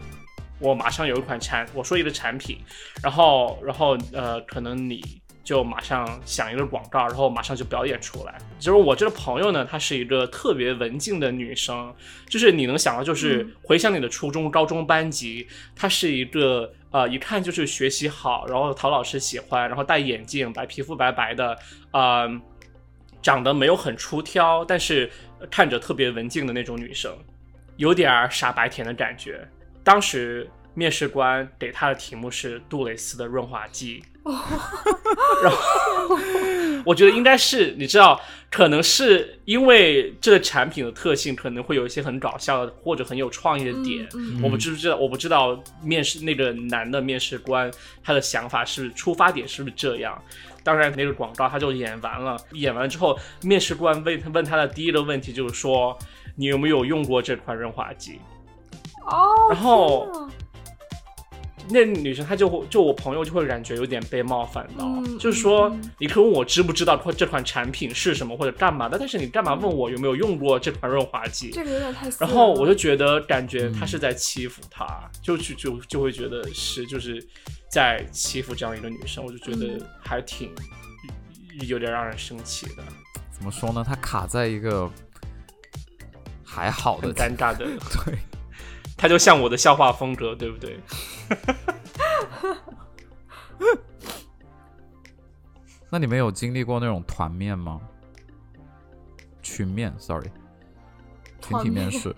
[0.60, 2.58] 我马上有一款产，我说一个产品，
[3.04, 5.22] 然后然后呃可能你。
[5.48, 8.38] 就马上想一个广告，然后马上就表演出来。
[8.60, 11.96] 就是我这个朋友呢，她是一个特别文静的女生，
[12.28, 21.58] 就是你能想到，就是回想你的初中、高中班级，她是一个呃，一看就是学习好，然后陶老师喜欢，然后戴眼镜，白皮肤白白的，
[21.91, 22.30] 呃，
[23.22, 25.10] 长得没有很出挑，但是
[25.50, 27.17] 看着特别文静的那种女生，
[27.78, 29.48] 有点傻白甜的感觉。
[29.88, 34.04] 当时面试官给他的题目是杜蕾斯的润滑剂。
[35.41, 36.17] 然后
[36.84, 38.19] 我觉得应该是你知道，
[38.52, 44.06] 可能是因为这个产品的特性，可能会有一些很搞笑的或者很有创意的点。
[44.43, 47.71] 我不知不知道，我不知道面试那个男的面试官
[48.04, 50.21] 他的想法是出发点是不是这样。
[50.65, 55.97] 当然，那个广告他就演完了，演完之后，面试官问问他的第一个问题就是说，
[56.36, 58.19] 你有没有用过这款润滑剂？
[59.08, 60.08] 哦，然后。
[61.70, 64.86] 那女生她就会，就我朋友就会感觉有点被冒犯到，
[65.20, 71.52] 就是说，你可以问我知不知道这款产品是什么或者干嘛的，但是你干嘛问我有没有用过这款润滑剂？
[71.52, 72.10] 这个有点太。
[72.22, 74.88] 然后我就觉得感觉他是在欺负她，
[75.22, 77.22] 就就就就会觉得是就是
[77.70, 80.50] 在欺负这样一个女生，我就觉得还挺
[81.67, 82.84] 有点让人生气的。
[83.30, 83.84] 怎么说呢？
[83.86, 84.89] 他卡在一个
[86.46, 87.65] 还好的尴尬的
[88.06, 88.17] 对。
[88.98, 90.80] 他就像我的笑话风格，对不对？
[95.90, 97.80] 那你们有经历过那种团面吗？
[99.42, 100.30] 群面，sorry，
[101.40, 102.14] 群体面试。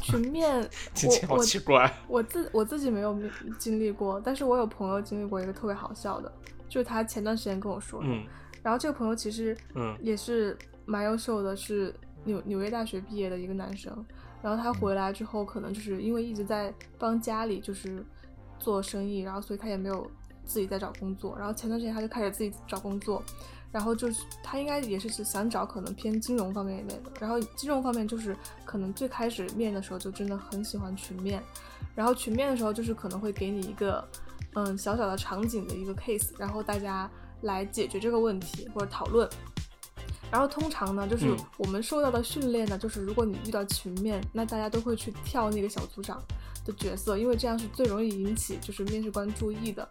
[0.00, 0.70] 群面，
[1.28, 1.92] 我好奇怪。
[2.06, 3.18] 我自我自己没有
[3.58, 6.32] 经历过，但是我有朋友经历过一个特别好笑的，
[6.68, 8.06] 就是他前段时间跟我说的。
[8.08, 8.24] 嗯。
[8.62, 11.92] 然后这个朋友其实，嗯，也是蛮优秀的，是
[12.24, 14.04] 纽纽约大学毕业的一个男生。
[14.40, 18.04] 然后他回来之后，可能就是因为一直在帮家里就是
[18.58, 20.08] 做生意，然后所以他也没有
[20.44, 21.36] 自己在找工作。
[21.36, 23.20] 然后前段时间他就开始自己找工作，
[23.72, 27.10] 然后就是他应该也是想找可能偏金融方面一类的。
[27.18, 31.42] 然后金融方面就是可能最开始面的时候就真的很喜欢群面，
[31.96, 34.06] 然后群面的时候就是可能会给你一个
[34.54, 39.28] 嗯小小的场景的一个 case，然后大家来解决这个问题或者讨论。
[40.30, 46.22] 然后通常呢，就是我们受到的训练呢，就是如果你遇到群面，那大家都会去跳那个小组长
[46.68, 49.88] 的角色，因为这样是最容易引起就是面试官注意的。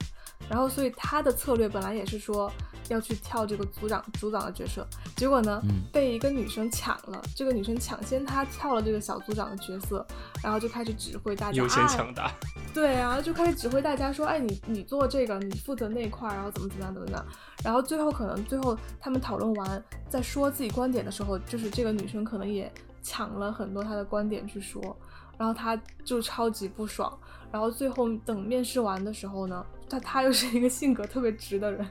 [0.47, 2.49] 然后所以他的策略本来也是说
[2.89, 5.59] 要去跳这个组长组长的角色，结果呢
[5.91, 10.05] 被一个女生抢了，这个女生抢先他跳了这个小组长的角色，
[10.43, 12.31] 然后就开始指挥大家，优先抢答。
[12.71, 17.25] 对啊，就开始指挥大家说，哎，你你做这个，你负责那块，然后怎么怎么样怎么样。
[17.63, 24.95] 然后最后可能最后他们讨论完，在说自己观点的时候，就是这个女生可能也抢了很多她的观点去说，
[25.37, 27.17] 然后他就超级不爽。
[27.51, 31.87] 然后最后等面试完的时候呢，他他又是一个性格特别直的人，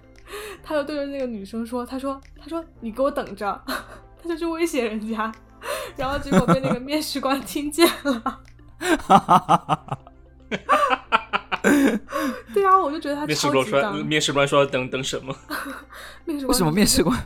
[0.63, 3.59] 他就对着那个女生说，他说他说你给我等着，
[4.23, 5.33] 他就去威胁人家，
[5.97, 8.41] 然后结果被那个面试官听见了。
[12.53, 15.35] 对啊，我就觉得他面试官说，面试官说等等什么？
[16.27, 17.19] 面试为什么面试官？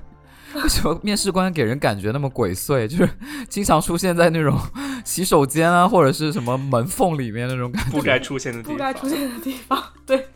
[0.55, 2.87] 为什么面试官给人感觉那么鬼祟？
[2.87, 3.09] 就是
[3.49, 4.59] 经常出现在那种
[5.05, 9.83] 洗手间啊，或者是什么门缝里面那种感觉，不该出现的地方，不该出现的地方。
[10.07, 10.27] 对。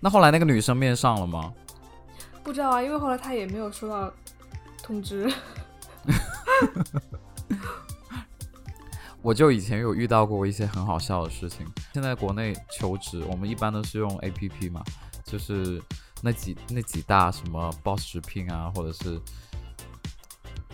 [0.00, 1.52] 那后来那个女生面上了吗？
[2.42, 4.12] 不知道啊，因为后来她也没有收到
[4.82, 5.30] 通知。
[9.22, 11.66] 我就以前有遇到过一些很好笑的事情。
[11.92, 14.82] 现在国内求职，我们一般都是用 A P P 嘛，
[15.24, 15.78] 就是
[16.22, 19.20] 那几那几大什么 Boss 直聘啊，或者是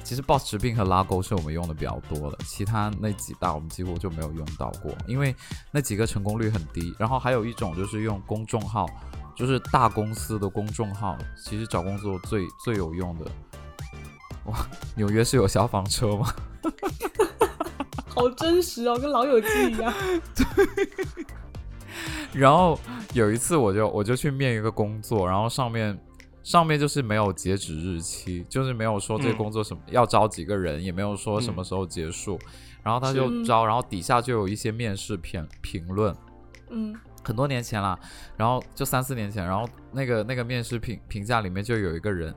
[0.02, 5.34] 其实 Boss 直聘和拉钩是我们用的比较多的，其他那几大我们几乎就没有用到过，因为
[5.70, 6.94] 那几个成功率很低。
[6.98, 8.86] 然后还有一种就是用公众号，
[9.34, 13.30] 就是大公司的公众号，其实找工作最最有用的。
[14.44, 16.32] 哇，纽约是有消防车吗？
[18.06, 19.92] 好真实哦，跟老友记一样。
[20.34, 20.88] 对。
[22.36, 22.78] 然后
[23.14, 25.98] 有一次，我就我就去面一个工作，然后上面
[26.42, 32.38] 上面就是没有截止日期，就是没有说这个工作什么要招几个人，也没有说什么时候结束。
[32.82, 36.14] 然后他就招，然后底下就有一些面试评评论。
[36.70, 36.94] 嗯。
[37.24, 37.98] 很多年前了，
[38.36, 42.32] 然后就三四年前，然后那个那个面试评评价里面就有一个人。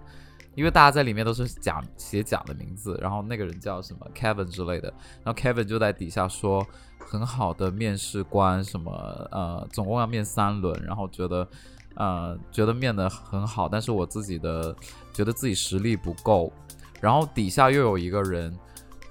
[0.59, 4.93] 因为大家在里面都是假写假的名字，然后那个人叫什么 Kevin 之类的，
[5.23, 6.67] 然后 Kevin 就在底下说
[6.99, 8.91] 很好的面试官，什么
[9.31, 11.47] 呃，总共要面三轮，然后觉得
[11.95, 14.75] 呃觉得面的很好，但是我自己的
[15.13, 16.51] 觉得自己实力不够，
[16.99, 18.53] 然后底下又有一个人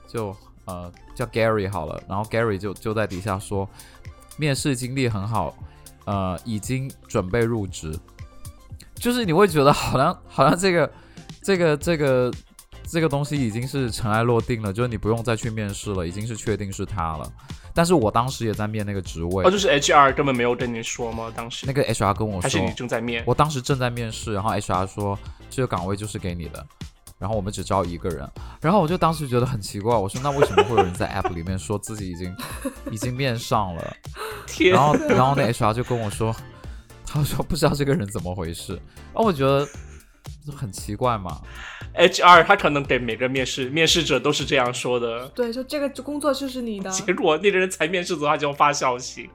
[0.06, 0.36] 就
[0.66, 3.66] 呃叫 Gary 好了，然后 Gary 就就在底下说
[4.36, 5.56] 面试经历很好，
[6.04, 7.98] 呃已经准备入职，
[8.96, 10.92] 就是你会觉得好像好像这个
[11.48, 12.30] 这个这个
[12.86, 17.32] 这个东西已经是尘埃落定了，就是你不用再去面试了，已经是确定是他了。
[17.72, 21.32] 但是我当时也在面那个职位，哦，就是 HR 根本没有跟你说吗？
[21.34, 23.24] 当时那个 HR 跟我说还是你，正在面？
[23.26, 25.18] 我当时正在面试，然后 HR 说
[25.48, 26.66] 这个岗位就是给你的，
[27.18, 28.30] 然后我们只招一个人，
[28.60, 32.36] 然后我就当时觉得很奇怪，我说那为什么会有人在 App 里面说自己已经
[32.90, 33.96] 已经面上了？
[34.46, 36.36] 天然后然后那 HR 就跟我说，
[37.06, 39.72] 他说不知道这个人怎么回事，然后我觉得就
[40.52, 41.40] 很奇怪嘛
[41.94, 49.30] ，HR 他可能给每个面试面试者都是这样说的，对，就这个工作就是你的， 结果那个人才面试走，他就发消息。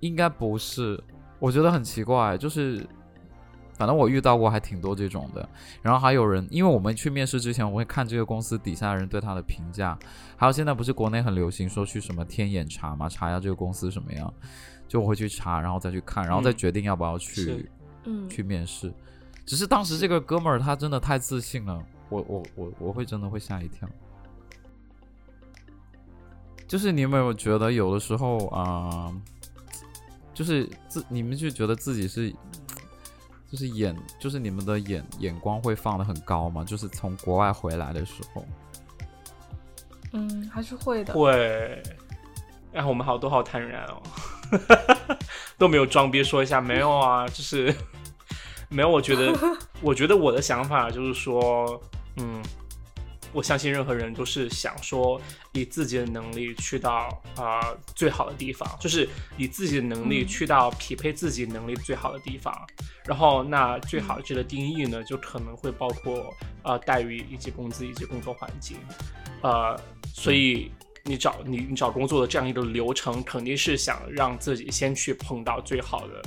[0.00, 1.02] 应该不是，
[1.38, 2.86] 我觉得很奇怪，就是
[3.76, 5.48] 反正我遇到过还挺多这种的。
[5.82, 9.98] 然后还有人，因为我们去面试之前，我会看这个公司底下人对他的评价，
[10.36, 14.32] 还有现在不是国内很流行说去什么天眼查嘛，查一下这个公司什么样，
[14.86, 16.56] 就我会去查，然后再去看，然后再嗯。
[16.56, 17.68] 决定要不要去、
[18.04, 18.92] 嗯，去面试。
[19.48, 23.88] 只是当时这个哥们儿他真的太自信了，我我我我会真的会吓一跳。
[26.66, 29.10] 就是你有没有觉得有的时候啊、
[30.34, 32.30] 就是自你们就觉得自己是，
[33.50, 36.62] 就是眼就是你们的眼眼光会放的很高吗？
[36.62, 38.44] 就是从国外回来的时候，
[40.12, 41.14] 嗯，还是会的。
[41.14, 41.82] 会，
[42.70, 44.02] 然后我们好多好坦然哦，
[45.56, 47.74] 都没有装逼说一下没有啊，就是
[48.68, 48.88] 没有。
[48.88, 51.80] 我觉得，我觉得我的想法就是说，
[52.16, 52.42] 嗯，
[53.32, 55.20] 我相信任何人都是想说
[55.52, 62.54] 以自己的能力去到啊、呃最好的地方，就是以自己的能力嗯去到匹配自己能力最好的地方。
[63.04, 68.76] 然后，那最好这个定义呢，就可能会包括呃待遇以及工资以及工作环境，
[69.42, 69.78] 呃，
[70.12, 70.70] 所以
[71.04, 76.22] 你找你你找工作的这样一个流程，肯定是想让自己先去碰到最好的，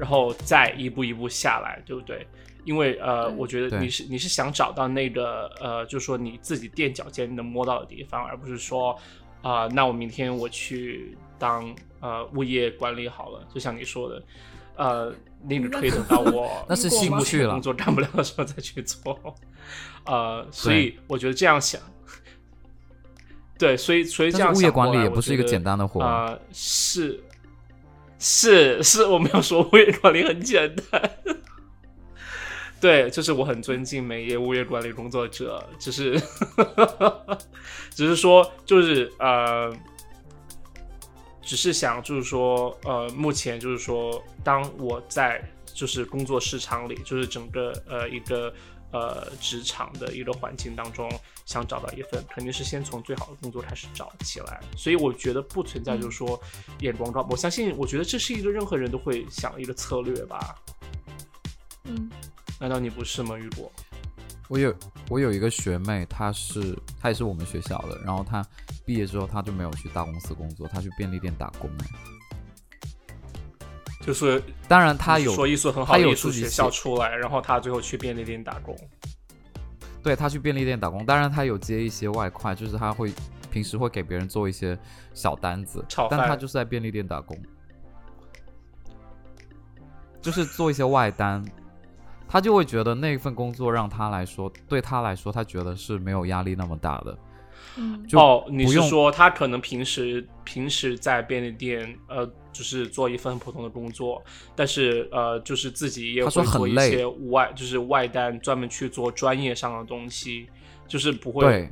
[0.00, 2.26] 然后再一步一步下来，对不对？
[2.64, 8.98] 因为呃，我觉得你是你是想找到那个呃，就是说你自己垫脚尖能摸到的地方，而不是说
[9.42, 14.22] 啊、那我明天我去当呃物业管理好了，就像你说的，
[14.76, 17.62] 呃，那个可以等到我 那是进不去了工。
[17.62, 19.18] 作干不了的时候再去做。
[20.04, 21.80] 呃，所以我觉得这样想，
[23.58, 26.02] 对，所以所以这样但是物业管理也不是一个简单的活。
[26.02, 27.22] 啊、是
[28.20, 31.10] 是是，我没有说物业管理很简单。
[32.80, 36.20] 对，就是我很尊敬每一位物业管理工作者，只是
[37.90, 39.74] 只是说，就是呃，
[41.42, 48.52] 只是想就是说，呃，目前就是说，当我在就是工作市场里，就是整个呃一个
[48.92, 51.10] 呃职场的一个环境当中，
[51.46, 54.60] 想找到一份，肯定是先从最好的工作开始找起来。
[54.76, 56.40] 所以我觉得不存在就是说
[56.80, 60.56] 眼光高，我相信，我觉得这是一个任何人都会想的一个策略吧。
[61.84, 62.10] 嗯
[62.58, 63.72] 难道你不是吗，雨果？
[64.48, 64.74] 我有
[65.08, 68.44] 我有一个学妹，她是她也是我们学校的，然后她
[68.84, 71.84] 毕业之后，她就没有去大公司工作，她去便利店打工了。
[74.10, 78.76] 就是当然，他有说艺术很好他的艺术学有自己写校出来，然后他最后去便利店打工。
[80.02, 83.12] 对他去便利店打工，当然他有接一些外快，就是他会
[83.52, 84.76] 平时会给别人做一些
[85.14, 87.40] 小单子但他就是在便利店打工，
[90.20, 91.44] 就是做一些外单。
[92.28, 97.18] 他就会觉得那份工作让他来说，对他来说，他觉得是没有压力那么大的。
[97.76, 104.22] 嗯，哦，你是说他可能平时平时在便利店，呃，就是做一份普通的工作，
[104.56, 106.90] 但是呃，就是自己也他说会做一很累。
[106.90, 110.48] 些外，就是外单，专门去做专业上的东西，
[110.88, 111.70] 就是不会，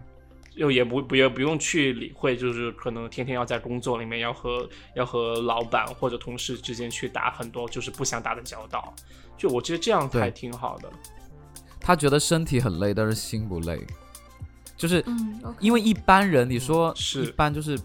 [0.55, 8.95] 又也不不也不用去理会，就是可能天天要在工作里面要和要和老板或者同事之间去打很多就是不想打的交道，
[9.37, 10.91] 就我觉得这样还挺好的。
[11.81, 13.81] 他觉得身体很累，但是心不累，
[14.77, 15.03] 就是
[15.59, 17.25] 因为一般人，你说是。
[17.25, 17.79] 一般就是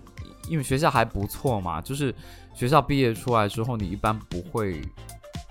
[0.49, 2.13] 因为学校还不错嘛，就是
[2.53, 4.81] 学校毕业出来之后，你一般不会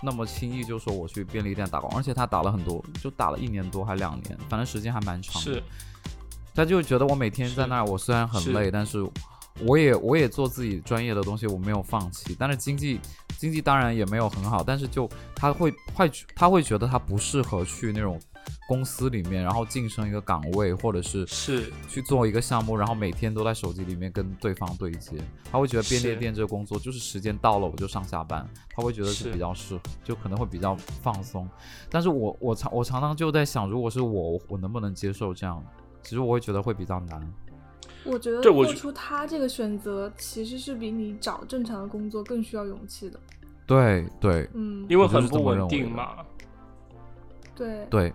[0.01, 5.53] 那么轻易就说我去便利店打工，而且他打了很多，就打了一年多还两年，反正时间还蛮长的。
[5.53, 5.63] 是，
[6.55, 9.05] 他就觉得我每天在那儿，我虽然很累，但是
[9.59, 12.35] 我也我也做自己专业的东西，我没有放弃。
[12.39, 12.99] 但是经济
[13.37, 18.19] 经济当然也没有很好，但是就他会会他会觉得他不适合去那种
[18.67, 25.17] 公司里面，然后晋升一个岗位，或者是是去做一个项目，然后每天都在手机里面跟对方对接，
[25.51, 31.47] 他会觉得便利店这个工作就是时间到了我就上下班，他会觉得是是比较适合，就可能会比较放松。
[31.89, 35.63] 但是我我常我常常就在想，如果是我，我能不能接受这样？
[36.01, 37.33] 其实我会觉得会比较难。
[38.05, 43.19] 我觉得我觉做出他这个选择，其实是比你找正常的工作更需要勇气的。
[43.65, 46.17] 对对嗯，因为很不稳定嘛。
[47.55, 48.13] 对，对，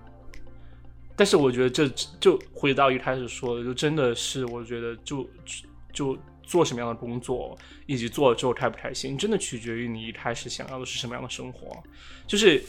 [1.19, 1.89] 但是我觉得这
[2.21, 11.77] 就回到一开始说的，就真的是我觉得就就就做什么样的工作，以及做了之后开不开心，真的取决于你一开始想要的是什么样的生活。
[12.25, 12.63] 就是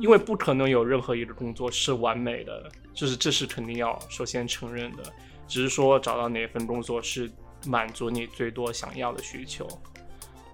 [0.00, 5.02] 因为不可能有任何一个工作是完美的，就是这是肯定要首先承认的。
[5.48, 7.30] 只是说找到哪份工作是
[7.66, 9.66] 满足你最多想要的需求，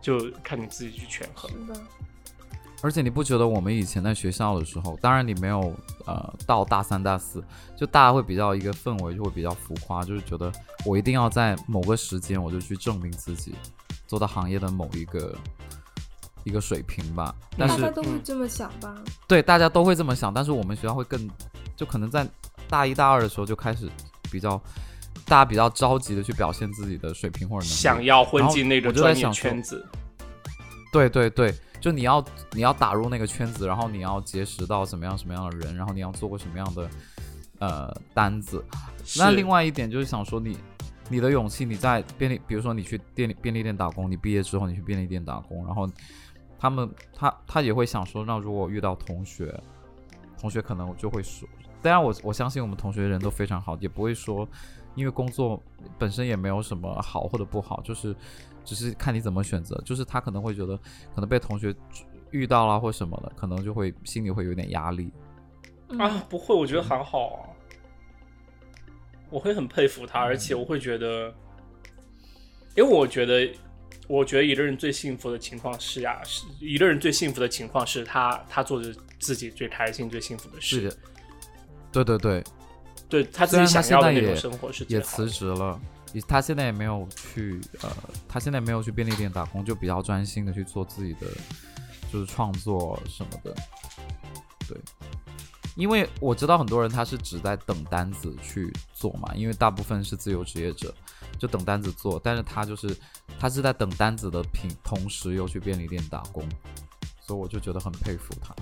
[0.01, 1.51] 就看你自己去权衡。
[1.51, 1.81] 是的，
[2.83, 5.75] 而且你不觉得我们以前在学校的时候，当然你没有
[6.07, 7.45] 呃到大三大四，
[7.77, 10.51] 就大家会比较一个氛围就会比较浮夸，就是觉得
[10.87, 13.55] 我一定要在某个时间我就去证明自己，
[14.07, 15.37] 做到行业的某一个
[16.45, 17.35] 一个水平吧。
[17.59, 18.95] 但是大家都会嗯这么想吧？
[19.29, 21.29] 对大家都会这么想，但是我们学校会更，
[21.77, 22.27] 就可能在
[22.69, 23.91] 大一大二的时候就开始
[24.31, 24.57] 比较，
[25.27, 29.87] 大家比较着急的去表现自己的水平或者能力，想要混进那个我就在专业圈子，
[30.93, 36.91] 对对对，就你要你要打入那个圈子，然后你要结识到什么样什么样的人，然后你要做过什么样的
[37.59, 38.65] 呃单子。
[39.17, 40.59] 那另外一点就是想说你
[41.09, 45.89] 你的勇气，你在便利，比如说你去便利便利店打工，你毕业之后你去便利店打工，然后
[46.59, 49.59] 他们他他也会想说，那如果遇到同学，
[50.41, 51.47] 同学可能就会说，
[51.83, 54.49] 当然我我相信我们同学人都非常好，也不会说。
[54.97, 55.63] 因为工作
[56.01, 58.15] 本身也没有什么好或者不好，就是
[58.65, 59.81] 只是看你怎么选择。
[59.85, 60.77] 就是他可能会觉得，
[61.15, 61.73] 可能被同学
[62.33, 65.13] 遇到了或什么的，可能就会心里会有点压力。
[65.91, 67.47] 嗯啊，不会，我觉得还好啊，
[69.31, 71.33] 我会很佩服他，而且我会觉得，
[72.77, 73.49] 因为我觉得，
[74.09, 80.93] 我觉得一个人最幸福的情况是呀、是一个人最幸福的情况是他他做着自己最开心、最幸福的事，
[81.93, 82.45] 对对对，
[83.09, 85.81] 对他自己想要的现在也那种生活是最也辞职了，
[86.27, 87.97] 他现在也没有去呃，
[88.29, 91.27] 他现在没有去便利店打工，就比较专心的去做自己的
[92.13, 93.55] 就是创作什么的。
[94.69, 94.77] 对，
[95.77, 100.93] 因为我知道很多人他是只在等单子去做嘛，因为大部分是自由职业者，
[101.39, 102.97] 就等单子做，但是他就是
[103.39, 106.47] 他是在等单子的品同时又去便利店打工，
[107.21, 108.55] 所以我就觉得很佩服他。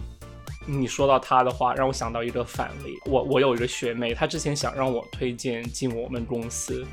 [0.67, 2.95] 你说到他的话，让我想到一个反例。
[3.07, 6.87] 我我有一个学妹，她之前想让我推荐进我们公司。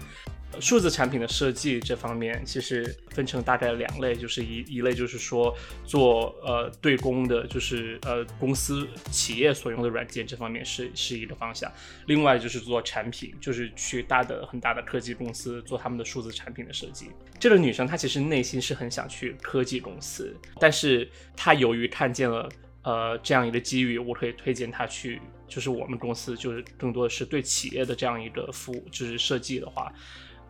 [0.60, 11.72] 数字产品的设计这方面，其实分成大概两类，就是一一类就是说做呃对公的，就是呃公司企业所用的软件这方面是是一个方向。
[12.08, 17.08] 另外就是做产品，就是去大的很大的科技公司做他们的数字产品的设计。
[17.39, 22.49] 这个女生她其实内心是很想去科技公司，但是她由于看见了。
[22.86, 29.91] 呃，这样一个机遇，我可以推荐他去，就是我们公司就是更多的是对企业的这样一个服务，就是设计的话，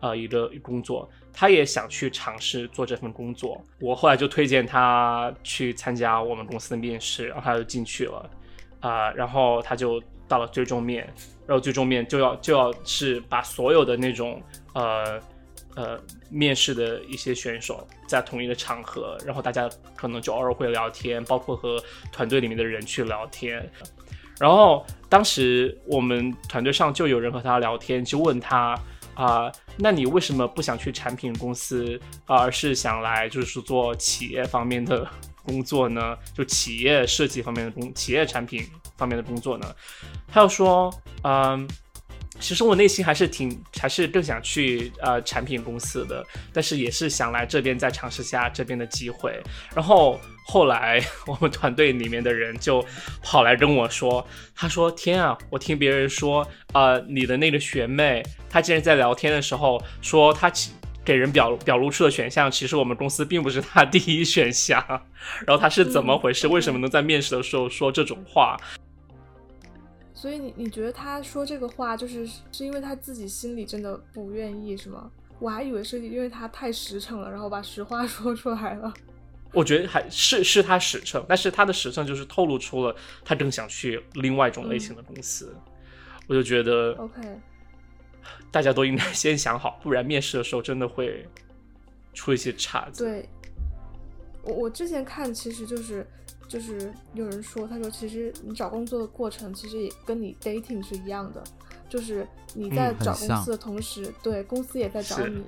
[0.00, 3.62] 呃，一个工作，他也想去尝试做这份工作。
[3.80, 8.30] 我后来就推荐他去参加我们公司的面试，然后他就进去了，
[8.80, 11.04] 啊、然后他就到了最终面，
[11.46, 14.42] 然后最终面就要就要是把所有的那种
[14.74, 15.20] 呃。
[15.76, 21.78] 呃，面试的一些选手在同一个场合，然后大家可能就偶尔会聊天，包括和
[22.10, 23.70] 团队里面的人去聊天。
[24.40, 28.74] 然后当时我们团队上就有人和他聊天，就问他
[29.16, 35.04] 啊、那你为什么不想去产品公司，而是想来就是做企业方面的
[35.42, 36.16] 工作呢？
[36.32, 38.64] 就企业设计方面的工，企业产品
[38.96, 39.74] 方面的工作呢？
[40.28, 40.94] 他又说，
[41.24, 41.68] 嗯。
[42.38, 49.42] 其实我内心还是挺，还是更想去呃产品公司的，但是也是想来这边再尝试下这边的机会。
[49.74, 52.84] 然后后来 我们团队里面的人就
[53.22, 54.24] 跑来跟我说，
[54.54, 60.70] 他说：“天啊，我听别人说，呃，你的那个学妹，她竟然在聊天的时候说她其
[61.04, 64.82] 给人表表露出的选项，其实我们公司并不是她第一选项。
[65.44, 66.46] 然后她是怎么回事？
[66.46, 68.56] 嗯为什么能在面试的时候说这种话？
[70.14, 75.10] 所以你你觉得他说这个话，就是是因为他自己心里真的不愿意是吗？
[75.38, 78.94] 我还以为是因为他太实诚了，然后把实话说出来了。
[79.56, 82.94] 我觉得还是是他实诚，但是他的实诚就是透露出了
[83.24, 85.56] 他更想去另外一种类型的公司。
[86.26, 87.22] 我就觉得 OK，
[88.50, 91.26] 大家都应该先想好，不然面试的时候真的会
[92.12, 93.02] 出一些岔子。
[93.02, 93.26] 对，
[94.42, 96.06] 我我之前看其实就是
[96.46, 101.42] 就是有人说，他说其实你找工作的过程其实也跟你 dating 是一样的，
[101.88, 105.42] 就是你在找公司的同时，对公司也在找是你，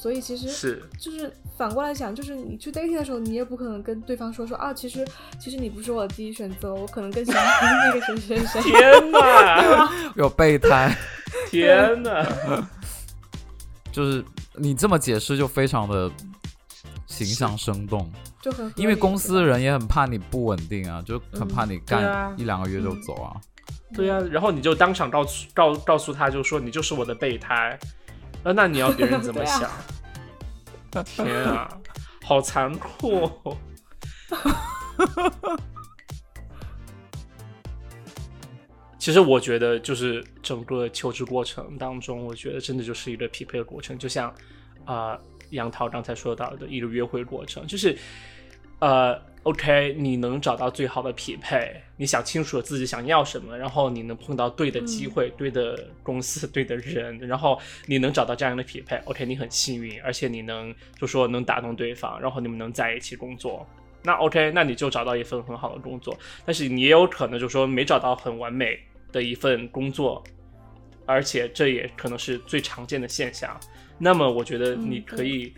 [0.00, 5.06] 所以其实是就是反过来想，就是你去 dating 的时候，你也不可能跟对方说说啊，其实
[5.38, 7.44] 其实你不是我的第一选择，我可能更喜欢
[7.92, 8.62] 那个谁谁谁。
[8.62, 10.96] 天哪， 有备胎，
[11.50, 12.26] 天哪，
[13.92, 14.24] 就是
[14.54, 16.10] 你这么解释就非常的
[17.06, 23.36] 形象生动，就很因为公司的人也很怕你不稳定啊，就很怕你干一两个月就嗯走啊。
[23.92, 27.76] 对呀、然后你就当场告诉告告诉他，就说你就是我的备胎，
[28.42, 29.70] 那那你要别人怎么 想？
[31.04, 31.68] 天啊，
[32.24, 33.56] 好残酷、哦！
[38.98, 44.28] 其实我觉得，就是整个求职过程当中，我觉得真的就是一个匹配的过程，就像
[44.84, 45.20] 啊、呃
[45.50, 47.98] 杨涛刚才说到的一个约会过程，就是
[48.78, 63.66] 呃，OK，你能找到最好的匹配，你想清楚了自己想要什么，然后你能碰到对的机会、对的公司、 对的人，然后你能找到这样的匹配，OK，你很幸运，而且你能就说能打动对方，然后你们能在一起工作。
[64.02, 66.16] 那 OK，那你就找到一份很好的工作，
[66.46, 68.78] 但是你也有可能就说没找到很完美
[69.12, 70.24] 的一份工作，
[71.04, 73.58] 而且这也可能是最常见的现象。
[73.98, 75.52] 那么我觉得嗯你可以，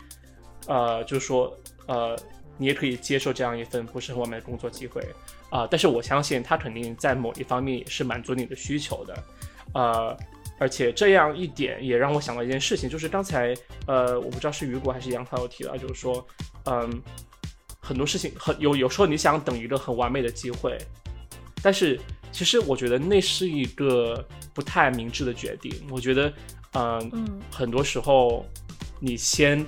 [0.66, 1.56] 呃，就是说，
[1.86, 2.16] 呃，
[2.62, 5.02] 你也可以接受这样一份不是很完美的工作机会。
[5.50, 9.24] 啊、但是我相信他肯定在某一方面也是满足你的需求的，
[9.74, 10.16] 呃，
[10.58, 13.54] 而且这样一点也让我想到一件事情，就是刚才
[13.86, 16.26] 呃，我不知道是雨果还是杨涛有提到，就是说，
[16.64, 17.02] 嗯，
[17.80, 20.78] 很多事情很有有时候你想等一个很完美的机会，
[21.62, 22.00] 但是
[22.30, 25.70] 其实我觉得那是一个不太明智的决定。
[25.90, 26.32] 我觉得，
[26.72, 27.40] 嗯，嗯。
[27.50, 28.46] 很多时候
[29.00, 29.62] 你先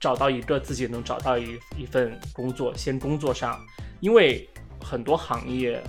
[0.00, 3.60] 找到一个自己能找到一一份工作，先工作上，
[4.00, 4.48] 因为
[4.80, 5.80] 很多行业，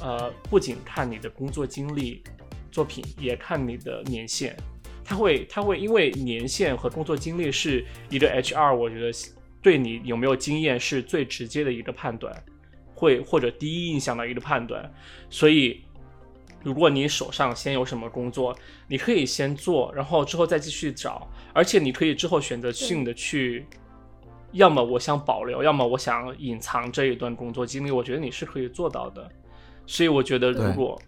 [0.00, 2.22] 呃，不仅看你的工作经历、
[2.70, 4.54] 作品，也看你的年限。
[5.02, 9.16] 他会，他会因为年限和工作经历是一个 HR，我觉得
[9.62, 12.44] 对你有没有经验是最直接的一个判断，
[12.94, 14.92] 会或者第一印象的一个判断。
[15.30, 15.80] 所以，
[16.62, 18.54] 如果你手上先有什么工作，
[18.88, 23.66] 你可以先做，然后之后再继续找，而且你可以之后选择性的去，
[24.52, 29.26] 要么我想保留，要么我想隐藏这一段工作经历，我觉得你是可以做到的。
[29.86, 31.00] 所以我觉得，如对果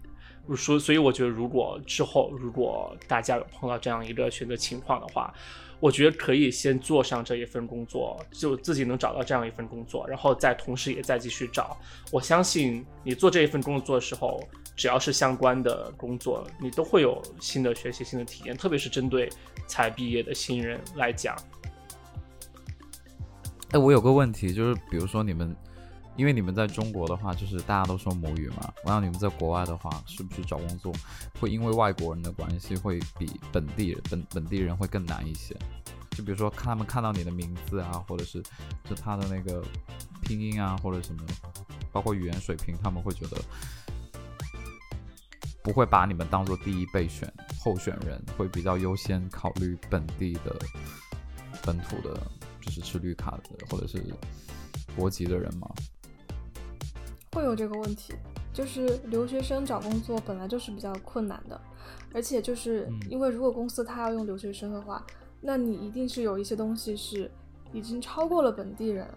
[0.55, 5.31] 说，所以我觉得，如果之后如果大家有碰到这样一个选择情况的话，
[5.79, 11.77] 我觉得可以先做上这一份工作，就自己能找到这样一份工作，然后再同时也再继续找。
[12.11, 14.41] 我相信你做这一份工作的时候，
[14.75, 19.29] 只要是相关的工作，你都会有新的学习、新的体验，特别是针对
[19.67, 21.35] 才毕业的新人来讲。
[23.71, 25.55] 哎，我有个问题，就是比如说你们，
[26.19, 30.93] 因为你们在中国的话，就是大家都说母语嘛，然后你们在国外的话，是不是找工作
[31.39, 35.55] 会因为外国人的关系，会比本地人本本地人会更难一些？
[36.11, 38.43] 就比如说看他们看到你的名字啊，或者是
[38.83, 39.63] 就他的那个
[40.21, 41.23] 拼音啊，或者什么，
[41.93, 43.37] 包括语言水平，他们会觉得
[45.63, 50.53] 不会把你们当做第一备选候选人，会比较优先考虑本地的
[51.63, 52.19] 本土的，
[52.59, 54.03] 就是持绿卡的或者是
[54.97, 55.69] 国籍的人吗？
[57.33, 58.13] 会有这个问题，
[58.53, 61.59] 就是留学生找工作本来就是比较困难的，
[62.13, 65.05] 而且就是嗯因为如果公司他要用留学生的话，
[65.41, 67.29] 那你一定是有一些东西是
[67.71, 69.07] 已经超过了本地人，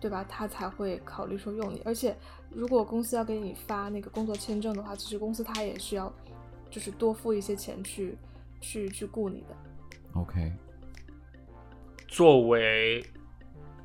[0.00, 0.24] 对吧？
[0.28, 1.80] 他才会考虑说用你。
[1.84, 2.16] 而且
[2.50, 6.12] 如果公司要给你发那个工作签证的话，其实公司他也是要
[6.68, 8.18] 就是多付一些钱去
[8.60, 9.56] 去去雇你的。
[10.14, 10.52] OK，
[12.08, 13.02] 作为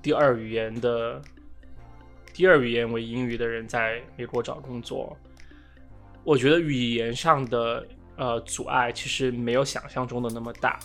[0.01, 1.21] 第二语言的
[2.37, 5.17] 第二语言为英语的人，在美国找工作，
[6.23, 7.83] 我觉得语言上的
[8.15, 10.77] 呃阻碍其实没有想象中的那么大，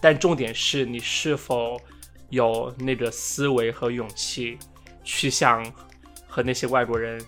[0.00, 1.78] 但重点是你是否
[2.30, 4.58] 有那个思维和勇气
[5.04, 5.62] 去向
[6.26, 7.22] 和那些外国人，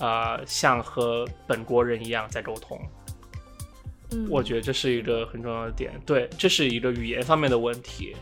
[0.00, 2.76] 呃，像和本国人一样在沟通。
[4.10, 5.92] 嗯，我觉得这是一个很重要的点。
[6.04, 8.16] 对，这是一个语言方面的问题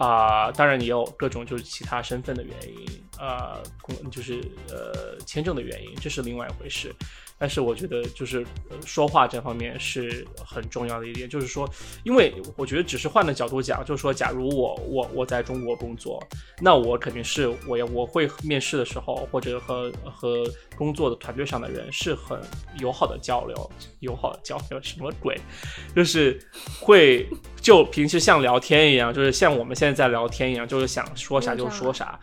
[0.00, 3.62] 啊、当然也有各种就是其他身份的原因，呃，
[4.10, 4.40] 就是
[4.70, 6.90] 呃签证的原因，这是另外一回事。
[7.40, 11.66] 但是我觉得就是、呃说话这方面是很重要的一点，就是说，
[12.04, 16.22] 因为我觉得只是换个角度讲，就是说，假如我我我在中国工作，
[16.60, 20.44] 那我肯定是我要我会面试的时候，或者和和
[20.76, 22.38] 工作的团队上的人是很
[22.78, 23.70] 友好的交流，
[24.00, 25.40] 友好的交流什么鬼？
[25.96, 26.38] 就是
[26.78, 27.26] 会
[27.58, 32.20] 就平时像聊天一样，就是像我们现在在聊天一样，就是想说啥就说啥。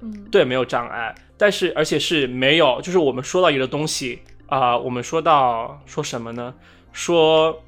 [0.00, 6.54] 嗯，对，没有障碍，但是而且是没有，就是我们说到一个东西啊、我们说到说什么呢？
[6.92, 7.60] 说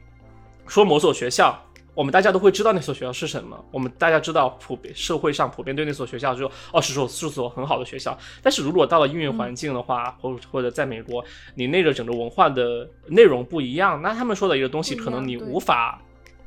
[0.66, 1.58] 说某所学校，
[1.94, 11.24] 我们大家都会知道那所学校是什么，我们大家知道普遍社会上普遍对那所学校就说哦是所是所很好的学校，但是如果到了英语环境的话，或或者在美国，
[11.54, 16.00] 你那个整个文化的内容不一样，那他们说的一个东西，可能你无法。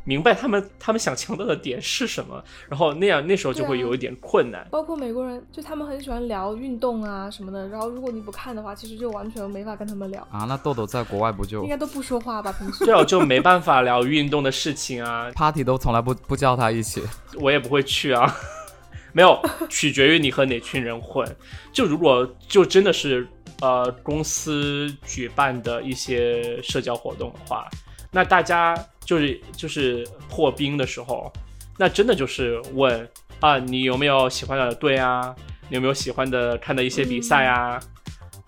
[0.04, 4.68] 明白他们他们想强调的点是什么，然后那样那时候就会有一点困难。
[4.72, 12.52] 包括美国人，就他们很喜欢聊运动啊什么的，然后如果你不看的话，其实就完全没法跟他们聊，啊，那豆豆在国外不就应该都不说话吧？
[12.58, 17.02] 平时对啊， 就没办法聊运动的事情啊，party 都从来不不叫他一起？
[17.40, 18.36] 我也不会去啊。
[19.14, 19.38] 没有，
[19.70, 21.28] 取决于你和哪群人混。
[21.74, 23.28] 就如果就真的是
[23.60, 27.68] 呃公司举办的一些社交活动的话，
[28.10, 28.74] 那大家
[29.06, 31.32] 就是就是破冰的时候，
[31.78, 35.36] 那真的就是问啊，你有没有喜欢的队啊？
[35.70, 37.80] 你有没有喜欢的看的一些比赛啊？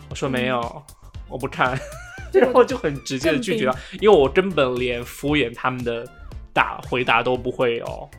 [0.10, 0.84] 我说没有，
[1.28, 1.78] 我不看，
[2.34, 6.08] 然后就很直接的拒绝了，因为我根本连敷衍他们的
[6.54, 8.10] 答回答都不会有。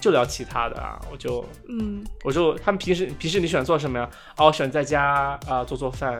[0.00, 4.06] 就聊其他的啊，我就嗯，我就他们平时平时你喜欢做什么呀？
[4.36, 6.18] 啊，我喜欢在家啊、做做饭。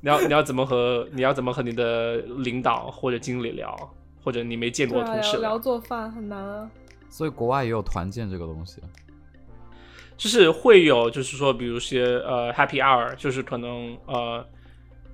[0.00, 3.74] 你要你要怎么和你要怎么和你的领导或者经理聊，
[4.22, 6.70] 或者你没见过的同事聊聊做饭很难啊。
[7.08, 8.80] 所以国外也有团建这个东西。
[10.18, 14.42] 就是会有，就是说，比如些呃 Happy Hour，就是可能呃，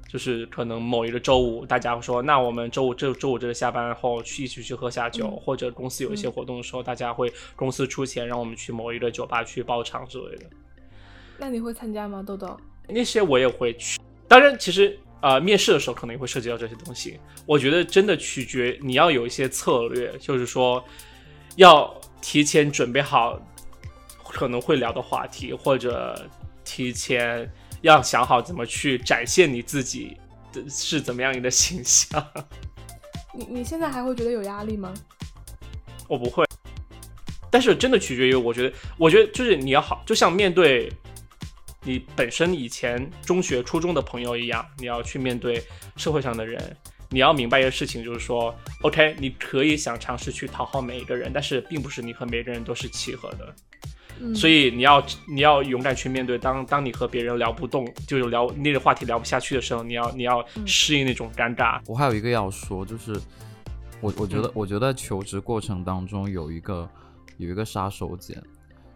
[0.08, 10.46] 就是可能某一个周五，大家会说，那我们周五这周五这个下班后去一起去喝下酒，嗯或者公司有一些嗯活动的时候，大家会公司出钱让我们去某一个酒吧去包场之类的，
[11.36, 12.56] 那你会参加吗，豆豆？
[12.88, 13.98] 那些我也会去。
[14.32, 17.20] 当然，其实呃面试的时候可能也会涉及到这些东西。
[17.44, 20.82] 我觉得真的取决你要有一些策略，就是说
[21.56, 23.38] 要提前准备好
[24.24, 26.18] 可能会聊的话题，或者
[26.64, 27.46] 提前
[27.82, 30.16] 要想好怎么去展现你自己
[30.50, 32.26] 的是怎么样一个形象。
[33.36, 34.94] 你你现在还会觉得有压力吗？
[36.08, 36.42] 我不会，
[37.50, 40.90] 但是真的取决于，我觉得，我觉得就是你要好，就像面对
[41.84, 45.62] 你本身以前中学、初中的朋友一样，你要去面对
[45.96, 46.76] 社会上的人。
[47.10, 53.54] 你要明白一个事情，就是说，OK，你可以想尝试去讨好每一个人，但是并不是你和每个人都是契合的。
[54.18, 61.78] 嗯，所以你要你要勇敢去面对当当你和别人聊不动，就是聊那个话题聊不下去的时候，你要你要嗯适应那种尴尬。
[61.86, 63.12] 我还有一个要说，就是
[64.00, 66.88] 我我觉得、嗯我觉得求职过程当中有一个
[67.36, 68.34] 有一个杀手锏，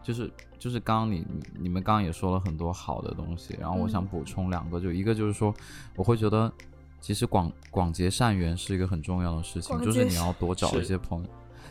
[0.06, 5.52] 就是就是刚刚你你你们刚刚也说了很多好的东西，然后我想嗯补充两个，就一个就是说，
[5.96, 6.52] 我会觉得
[7.00, 11.28] 其实广广结善缘是一个很重要的事情，就是你要多找一些朋友。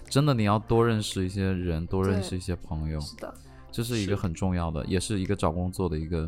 [0.09, 3.33] 真的，你要多认识一些人，多认识一些朋友，是的，
[3.71, 6.27] 这是一个很重要的，也是一个找工作的一个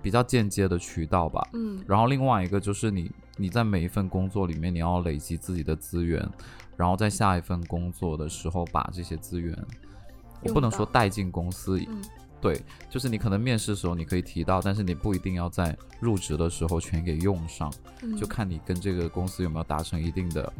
[0.00, 1.46] 比较间接的渠道吧。
[1.54, 6.26] 嗯然后另外一个就是你你在每一份工作里面，你要累积自己的资源，
[6.76, 9.54] 然后在下一份工作的时候把这些资源，
[10.44, 12.02] 我不能说带进公司，嗯
[12.40, 17.72] 对，就是你可能面试的时候你可以提到，但是你不一定要在入职的时候全给用上，
[18.02, 20.52] 嗯，就看你跟这个公司有没有达成一定的，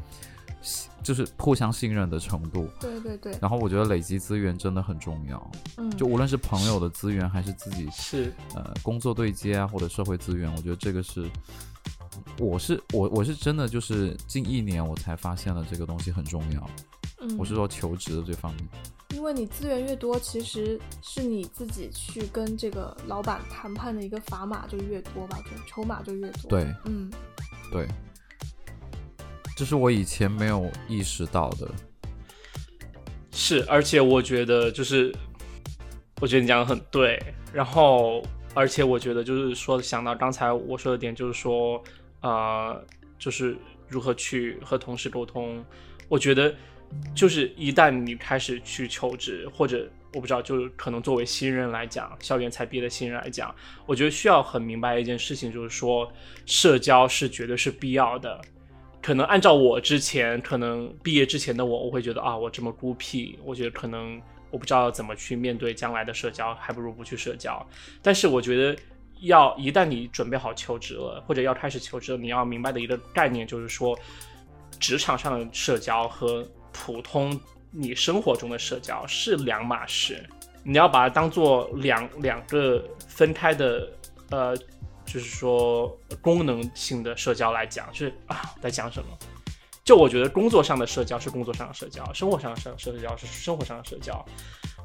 [1.03, 2.69] 就是互相信任的程度。
[2.79, 11.29] 对对对，然后我觉得累积资源真的很重要，嗯，就无论是朋友的资源还是自己是，呃工作对接啊，或者社会资源，我觉得这个是，
[12.39, 16.71] 我是我我是真的就是近一年我才发现了这个东西很重要。
[17.23, 18.69] 嗯我是说求职的这方面，
[19.15, 27.11] 因为你资源越多，其实是你自己去跟这个老板谈判的一个砝码就越多吧，就筹码就越多。，对嗯，
[27.71, 27.87] 对，
[29.57, 31.71] 这是我以前没有意识到的。
[33.31, 35.15] 是，而且我觉得就是，
[36.21, 37.19] 我觉得你讲的很对。
[37.53, 38.23] 然后，
[38.55, 41.83] 而且我觉得就是说，想到刚才我说的点，就是说，
[42.21, 42.85] 呃，
[43.19, 43.57] 就是
[43.89, 45.65] 如何去和同事沟通。
[46.09, 46.55] 我觉得，
[47.15, 53.55] 就是一旦你开始去求职，或者我不知道，就是可能作为新人来讲，校园才毕业的新人来讲，
[53.87, 56.11] 我觉得需要很明白一件事情，就是说，
[56.47, 58.41] 社交是绝对是必要的。
[59.03, 64.21] 可能按照我之前可能毕业之前的我，我会觉得啊，我这么孤僻，我觉得可能
[64.51, 67.67] 我不知道怎么去面对将来的社交，还不如不去社交。
[68.01, 68.81] 但是我觉得
[69.23, 73.99] 要一旦你准备好求职了，或者要开始求职了，你要明白的一个概念就是说，
[74.79, 77.39] 职场上的社交和普通
[77.71, 80.29] 你生活中的社交是两码事，
[80.65, 83.89] 你要把它当做两两个分开的
[84.31, 84.57] 呃。
[85.05, 89.19] 就是说功能性的社交来讲，就是啊，在讲什么？
[89.85, 94.25] 就我觉得工作上的社交是工作上的社交，生活上的社社交是生活上的社交。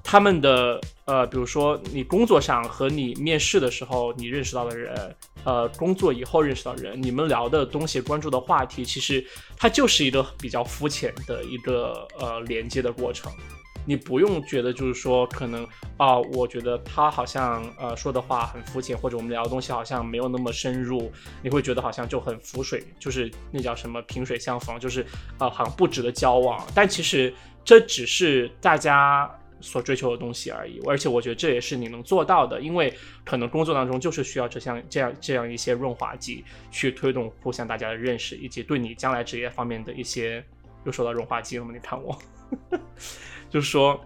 [0.10, 9.22] 他们的呃，比如说你工作上和你面试的时候你认识到的人，呃，工作以后认识到的人，你们聊的东西、关注的话题，其实
[9.58, 13.30] 它就是一个比较肤浅的一个呃连接的过程。
[13.86, 21.12] 你不用觉得就是说可能啊，我觉得他好像呃说的话很肤浅，或者我们聊的东西好像没有那么深入，
[21.44, 25.06] 你会觉得好像就很浮水，就是那叫什么萍水相逢，就是
[25.38, 26.66] 呃好像不值得交往。
[26.74, 27.34] 但其实
[27.66, 29.30] 这只是大家
[29.62, 32.94] 所追求的东西而已，而且我觉得这也是你能做到的，因为
[33.26, 40.44] 可能工作当中就是需要这项这样这样一些润滑剂去推动互相大家的认识，以及对你将来职业方面的一些
[40.86, 41.72] 又说到润滑剂了吗？
[41.74, 42.18] 你看我。
[43.50, 44.00] 就是说，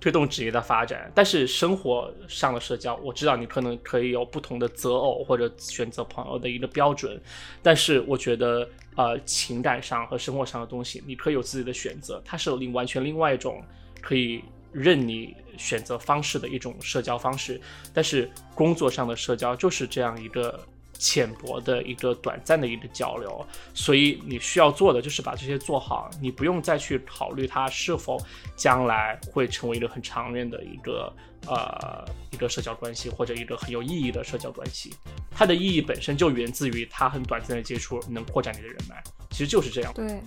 [0.00, 7.20] 推动职业的发展，但是生活上的社交，我知道你可能可以有不同的择偶或者选择朋友的一个标准，
[7.62, 13.60] 但是我觉得，呃，情感上和生活上的东西，你可以有自己的选择，它是另完全另外一种
[14.00, 14.44] 可以
[14.76, 17.60] 任你选择方式的一种社交方式，
[17.92, 20.58] 但是工作上的社交就是这样一个。
[20.98, 28.18] 浅薄的一个短暂的一个交流，所以你需要做的就是把这些做好，你不用再去考虑它是否
[28.56, 31.12] 将来会成为一个很长远的一个
[31.46, 34.94] 呃一个社交关系或者一个很有意义的社交关系。
[35.30, 39.92] 它的意义本身就源自于它很短暂的接触能扩展你的人脉，其实就是这样。
[39.92, 40.18] 对。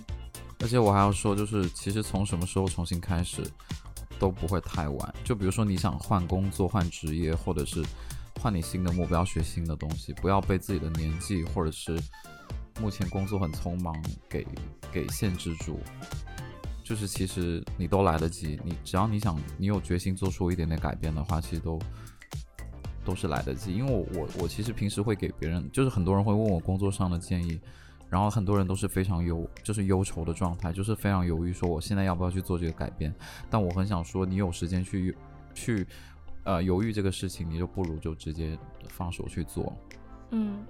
[0.60, 3.42] 而且我还要说，就是其实从什么时候重新开始
[4.20, 5.14] 都不会太晚。
[5.24, 7.82] 就比如说你想换工作、换职业，或者是。
[8.40, 12.00] 换你新的目标，学新的东西，不要被自己的年纪或者是
[12.80, 13.94] 目前工作很匆忙
[14.30, 14.46] 给
[14.90, 15.78] 给限制住。
[16.82, 21.78] 就是其实你都来得及，你只要你想，你有决心做出一点点改变的话，其实都
[23.04, 23.74] 都是来得及。
[23.74, 27.60] 因为我我我其实平时会给别人，就是很多人会问我工作上的建议，
[28.10, 33.14] 然后很多人都是非常忧，就是忧愁的状态，就是非常犹豫，说我现在要不要去做这个改变。
[33.48, 35.16] 但我很想说，你有时间去
[35.54, 35.86] 去。
[36.42, 38.58] 呃，犹豫这个事情，你就不如就直接
[38.88, 39.70] 放手去做。
[40.30, 40.64] 嗯，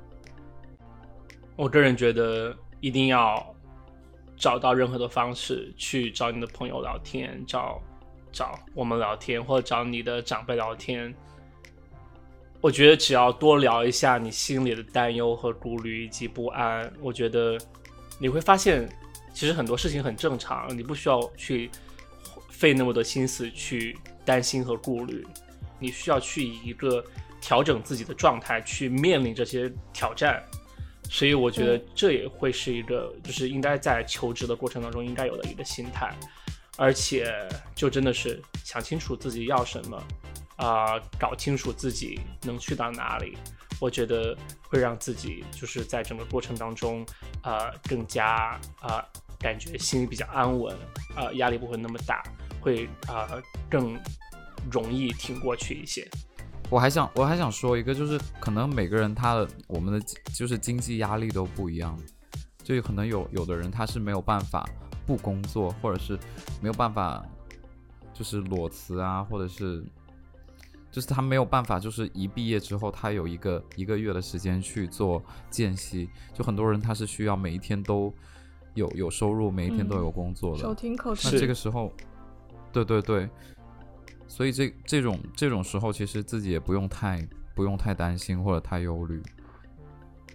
[1.54, 3.54] 我个人觉得一定要
[4.36, 7.80] 找到任何的方式去找你的朋友聊天，找
[8.32, 11.14] 找我们聊天，或者找你的长辈聊天。
[12.60, 17.58] 我觉得只要多聊一下你心里的担忧和顾虑以及不安，我觉得
[18.18, 18.88] 你会发现，
[19.32, 21.70] 其实很多事情很正常，你不需要去
[22.50, 25.26] 费那么多心思去担心和顾虑。
[25.78, 27.02] 你需要去以一个
[27.40, 30.44] 调整自己的状态去面临这些挑战，
[31.08, 36.14] 所以我觉得这也会是一个，就是应该在求职的过程当中应该有的一个心态，
[36.76, 37.34] 而且
[37.74, 39.98] 就真的是想清楚自己要什么，
[40.60, 43.36] 啊，搞清楚自己能去到哪里，
[43.80, 44.36] 我觉得
[44.68, 47.04] 会让自己就是在整个过程当中，
[47.42, 49.04] 呃，更加啊，
[49.38, 50.76] 感觉心里比较安稳，
[51.16, 52.22] 啊，压力不会那么大，
[52.60, 53.28] 会啊
[53.68, 53.98] 更。
[54.70, 56.06] 容易挺过去一些。
[56.68, 61.98] 我还想，我还想说一个，就是可能每个人他的我们的就是经济压力都不一样，
[62.62, 64.68] 就可能有有的人他是没有办法
[65.06, 66.18] 不工作，或者是
[66.60, 67.24] 没有办法
[68.12, 69.82] 就是裸辞啊，或者是
[70.90, 76.10] 就是他没有办法，就是一毕业之后他有一个一个月的时间去做间隙。
[76.34, 78.12] 就很多人他是需要每一天都
[78.74, 80.62] 有有收入，每一天都有工作的。
[80.62, 81.92] 手停口那这个时候，
[82.72, 83.28] 对对对。
[84.26, 87.24] 所以这这种这种时候，其实自己也不用太
[87.54, 89.22] 不用太担心或者太忧虑。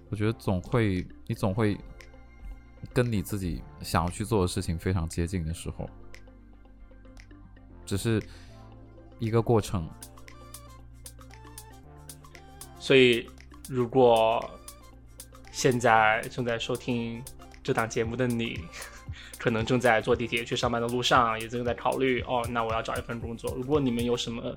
[0.09, 1.77] 我觉得总会你总会
[2.93, 5.89] 跟你自己想要去做的事情非常接近的时候，
[7.85, 8.23] 只是
[9.19, 9.89] 一个过程。
[12.85, 13.27] 所以，
[13.67, 14.47] 如果
[15.51, 17.19] 现在正在收听
[17.63, 18.59] 这档节目的你，
[19.39, 23.51] 可能正在坐地铁去上班的路上，也正在考虑哦，那我要找一份工作。
[23.55, 24.55] 如果你们有什么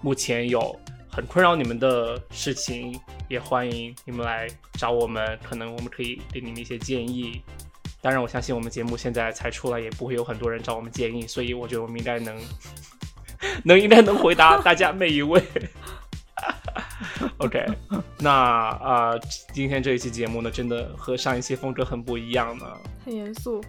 [0.00, 0.78] 目前有
[1.10, 2.96] 很困扰你们的事情，
[3.28, 7.42] 也欢迎你们来找我们，可能我们可以给你们一些建议。
[8.00, 12.40] 当然，我相信我们节目现在才出来，也不会有很多人找我们建议，所以我觉得我们应该能
[13.64, 15.42] 能应该能回答大家每一位。
[17.38, 17.64] OK，
[18.18, 19.18] 那啊，
[19.52, 22.66] 今天这一期节目呢，真的和上一期风格很不一样呢，
[23.04, 23.62] 很严肃。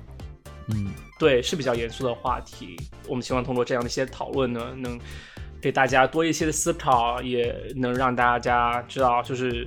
[0.69, 2.75] 嗯，对，是比较严肃的话题。
[3.07, 4.99] 我们希望通过这样的一些讨论呢，能
[5.61, 9.65] 给大家多一些的思考，也能让大家知道，就是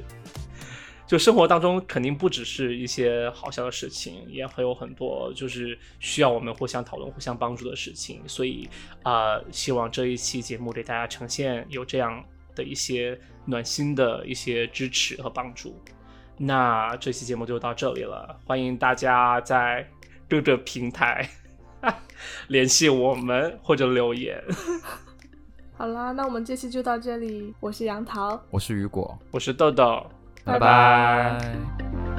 [1.06, 8.20] 就生活当中肯定不只是一些好笑的事情，也会有很多就是需要我们互相讨论、互相帮助的事情。
[8.26, 8.68] 所以
[9.02, 12.22] 啊，希望这一期节目给大家呈现有这样
[12.54, 13.18] 的一些
[13.50, 15.78] 暖心的一些支持和帮助。
[16.38, 19.86] 那这期节目就到这里了，欢迎大家在。
[20.30, 21.28] 各个平台
[22.46, 24.40] 联系我们或者留言。
[25.76, 27.52] 好啦，那我们这期就到这里。
[27.58, 30.06] 我是杨桃，我是雨果，我是豆豆，
[30.44, 32.09] 拜拜拜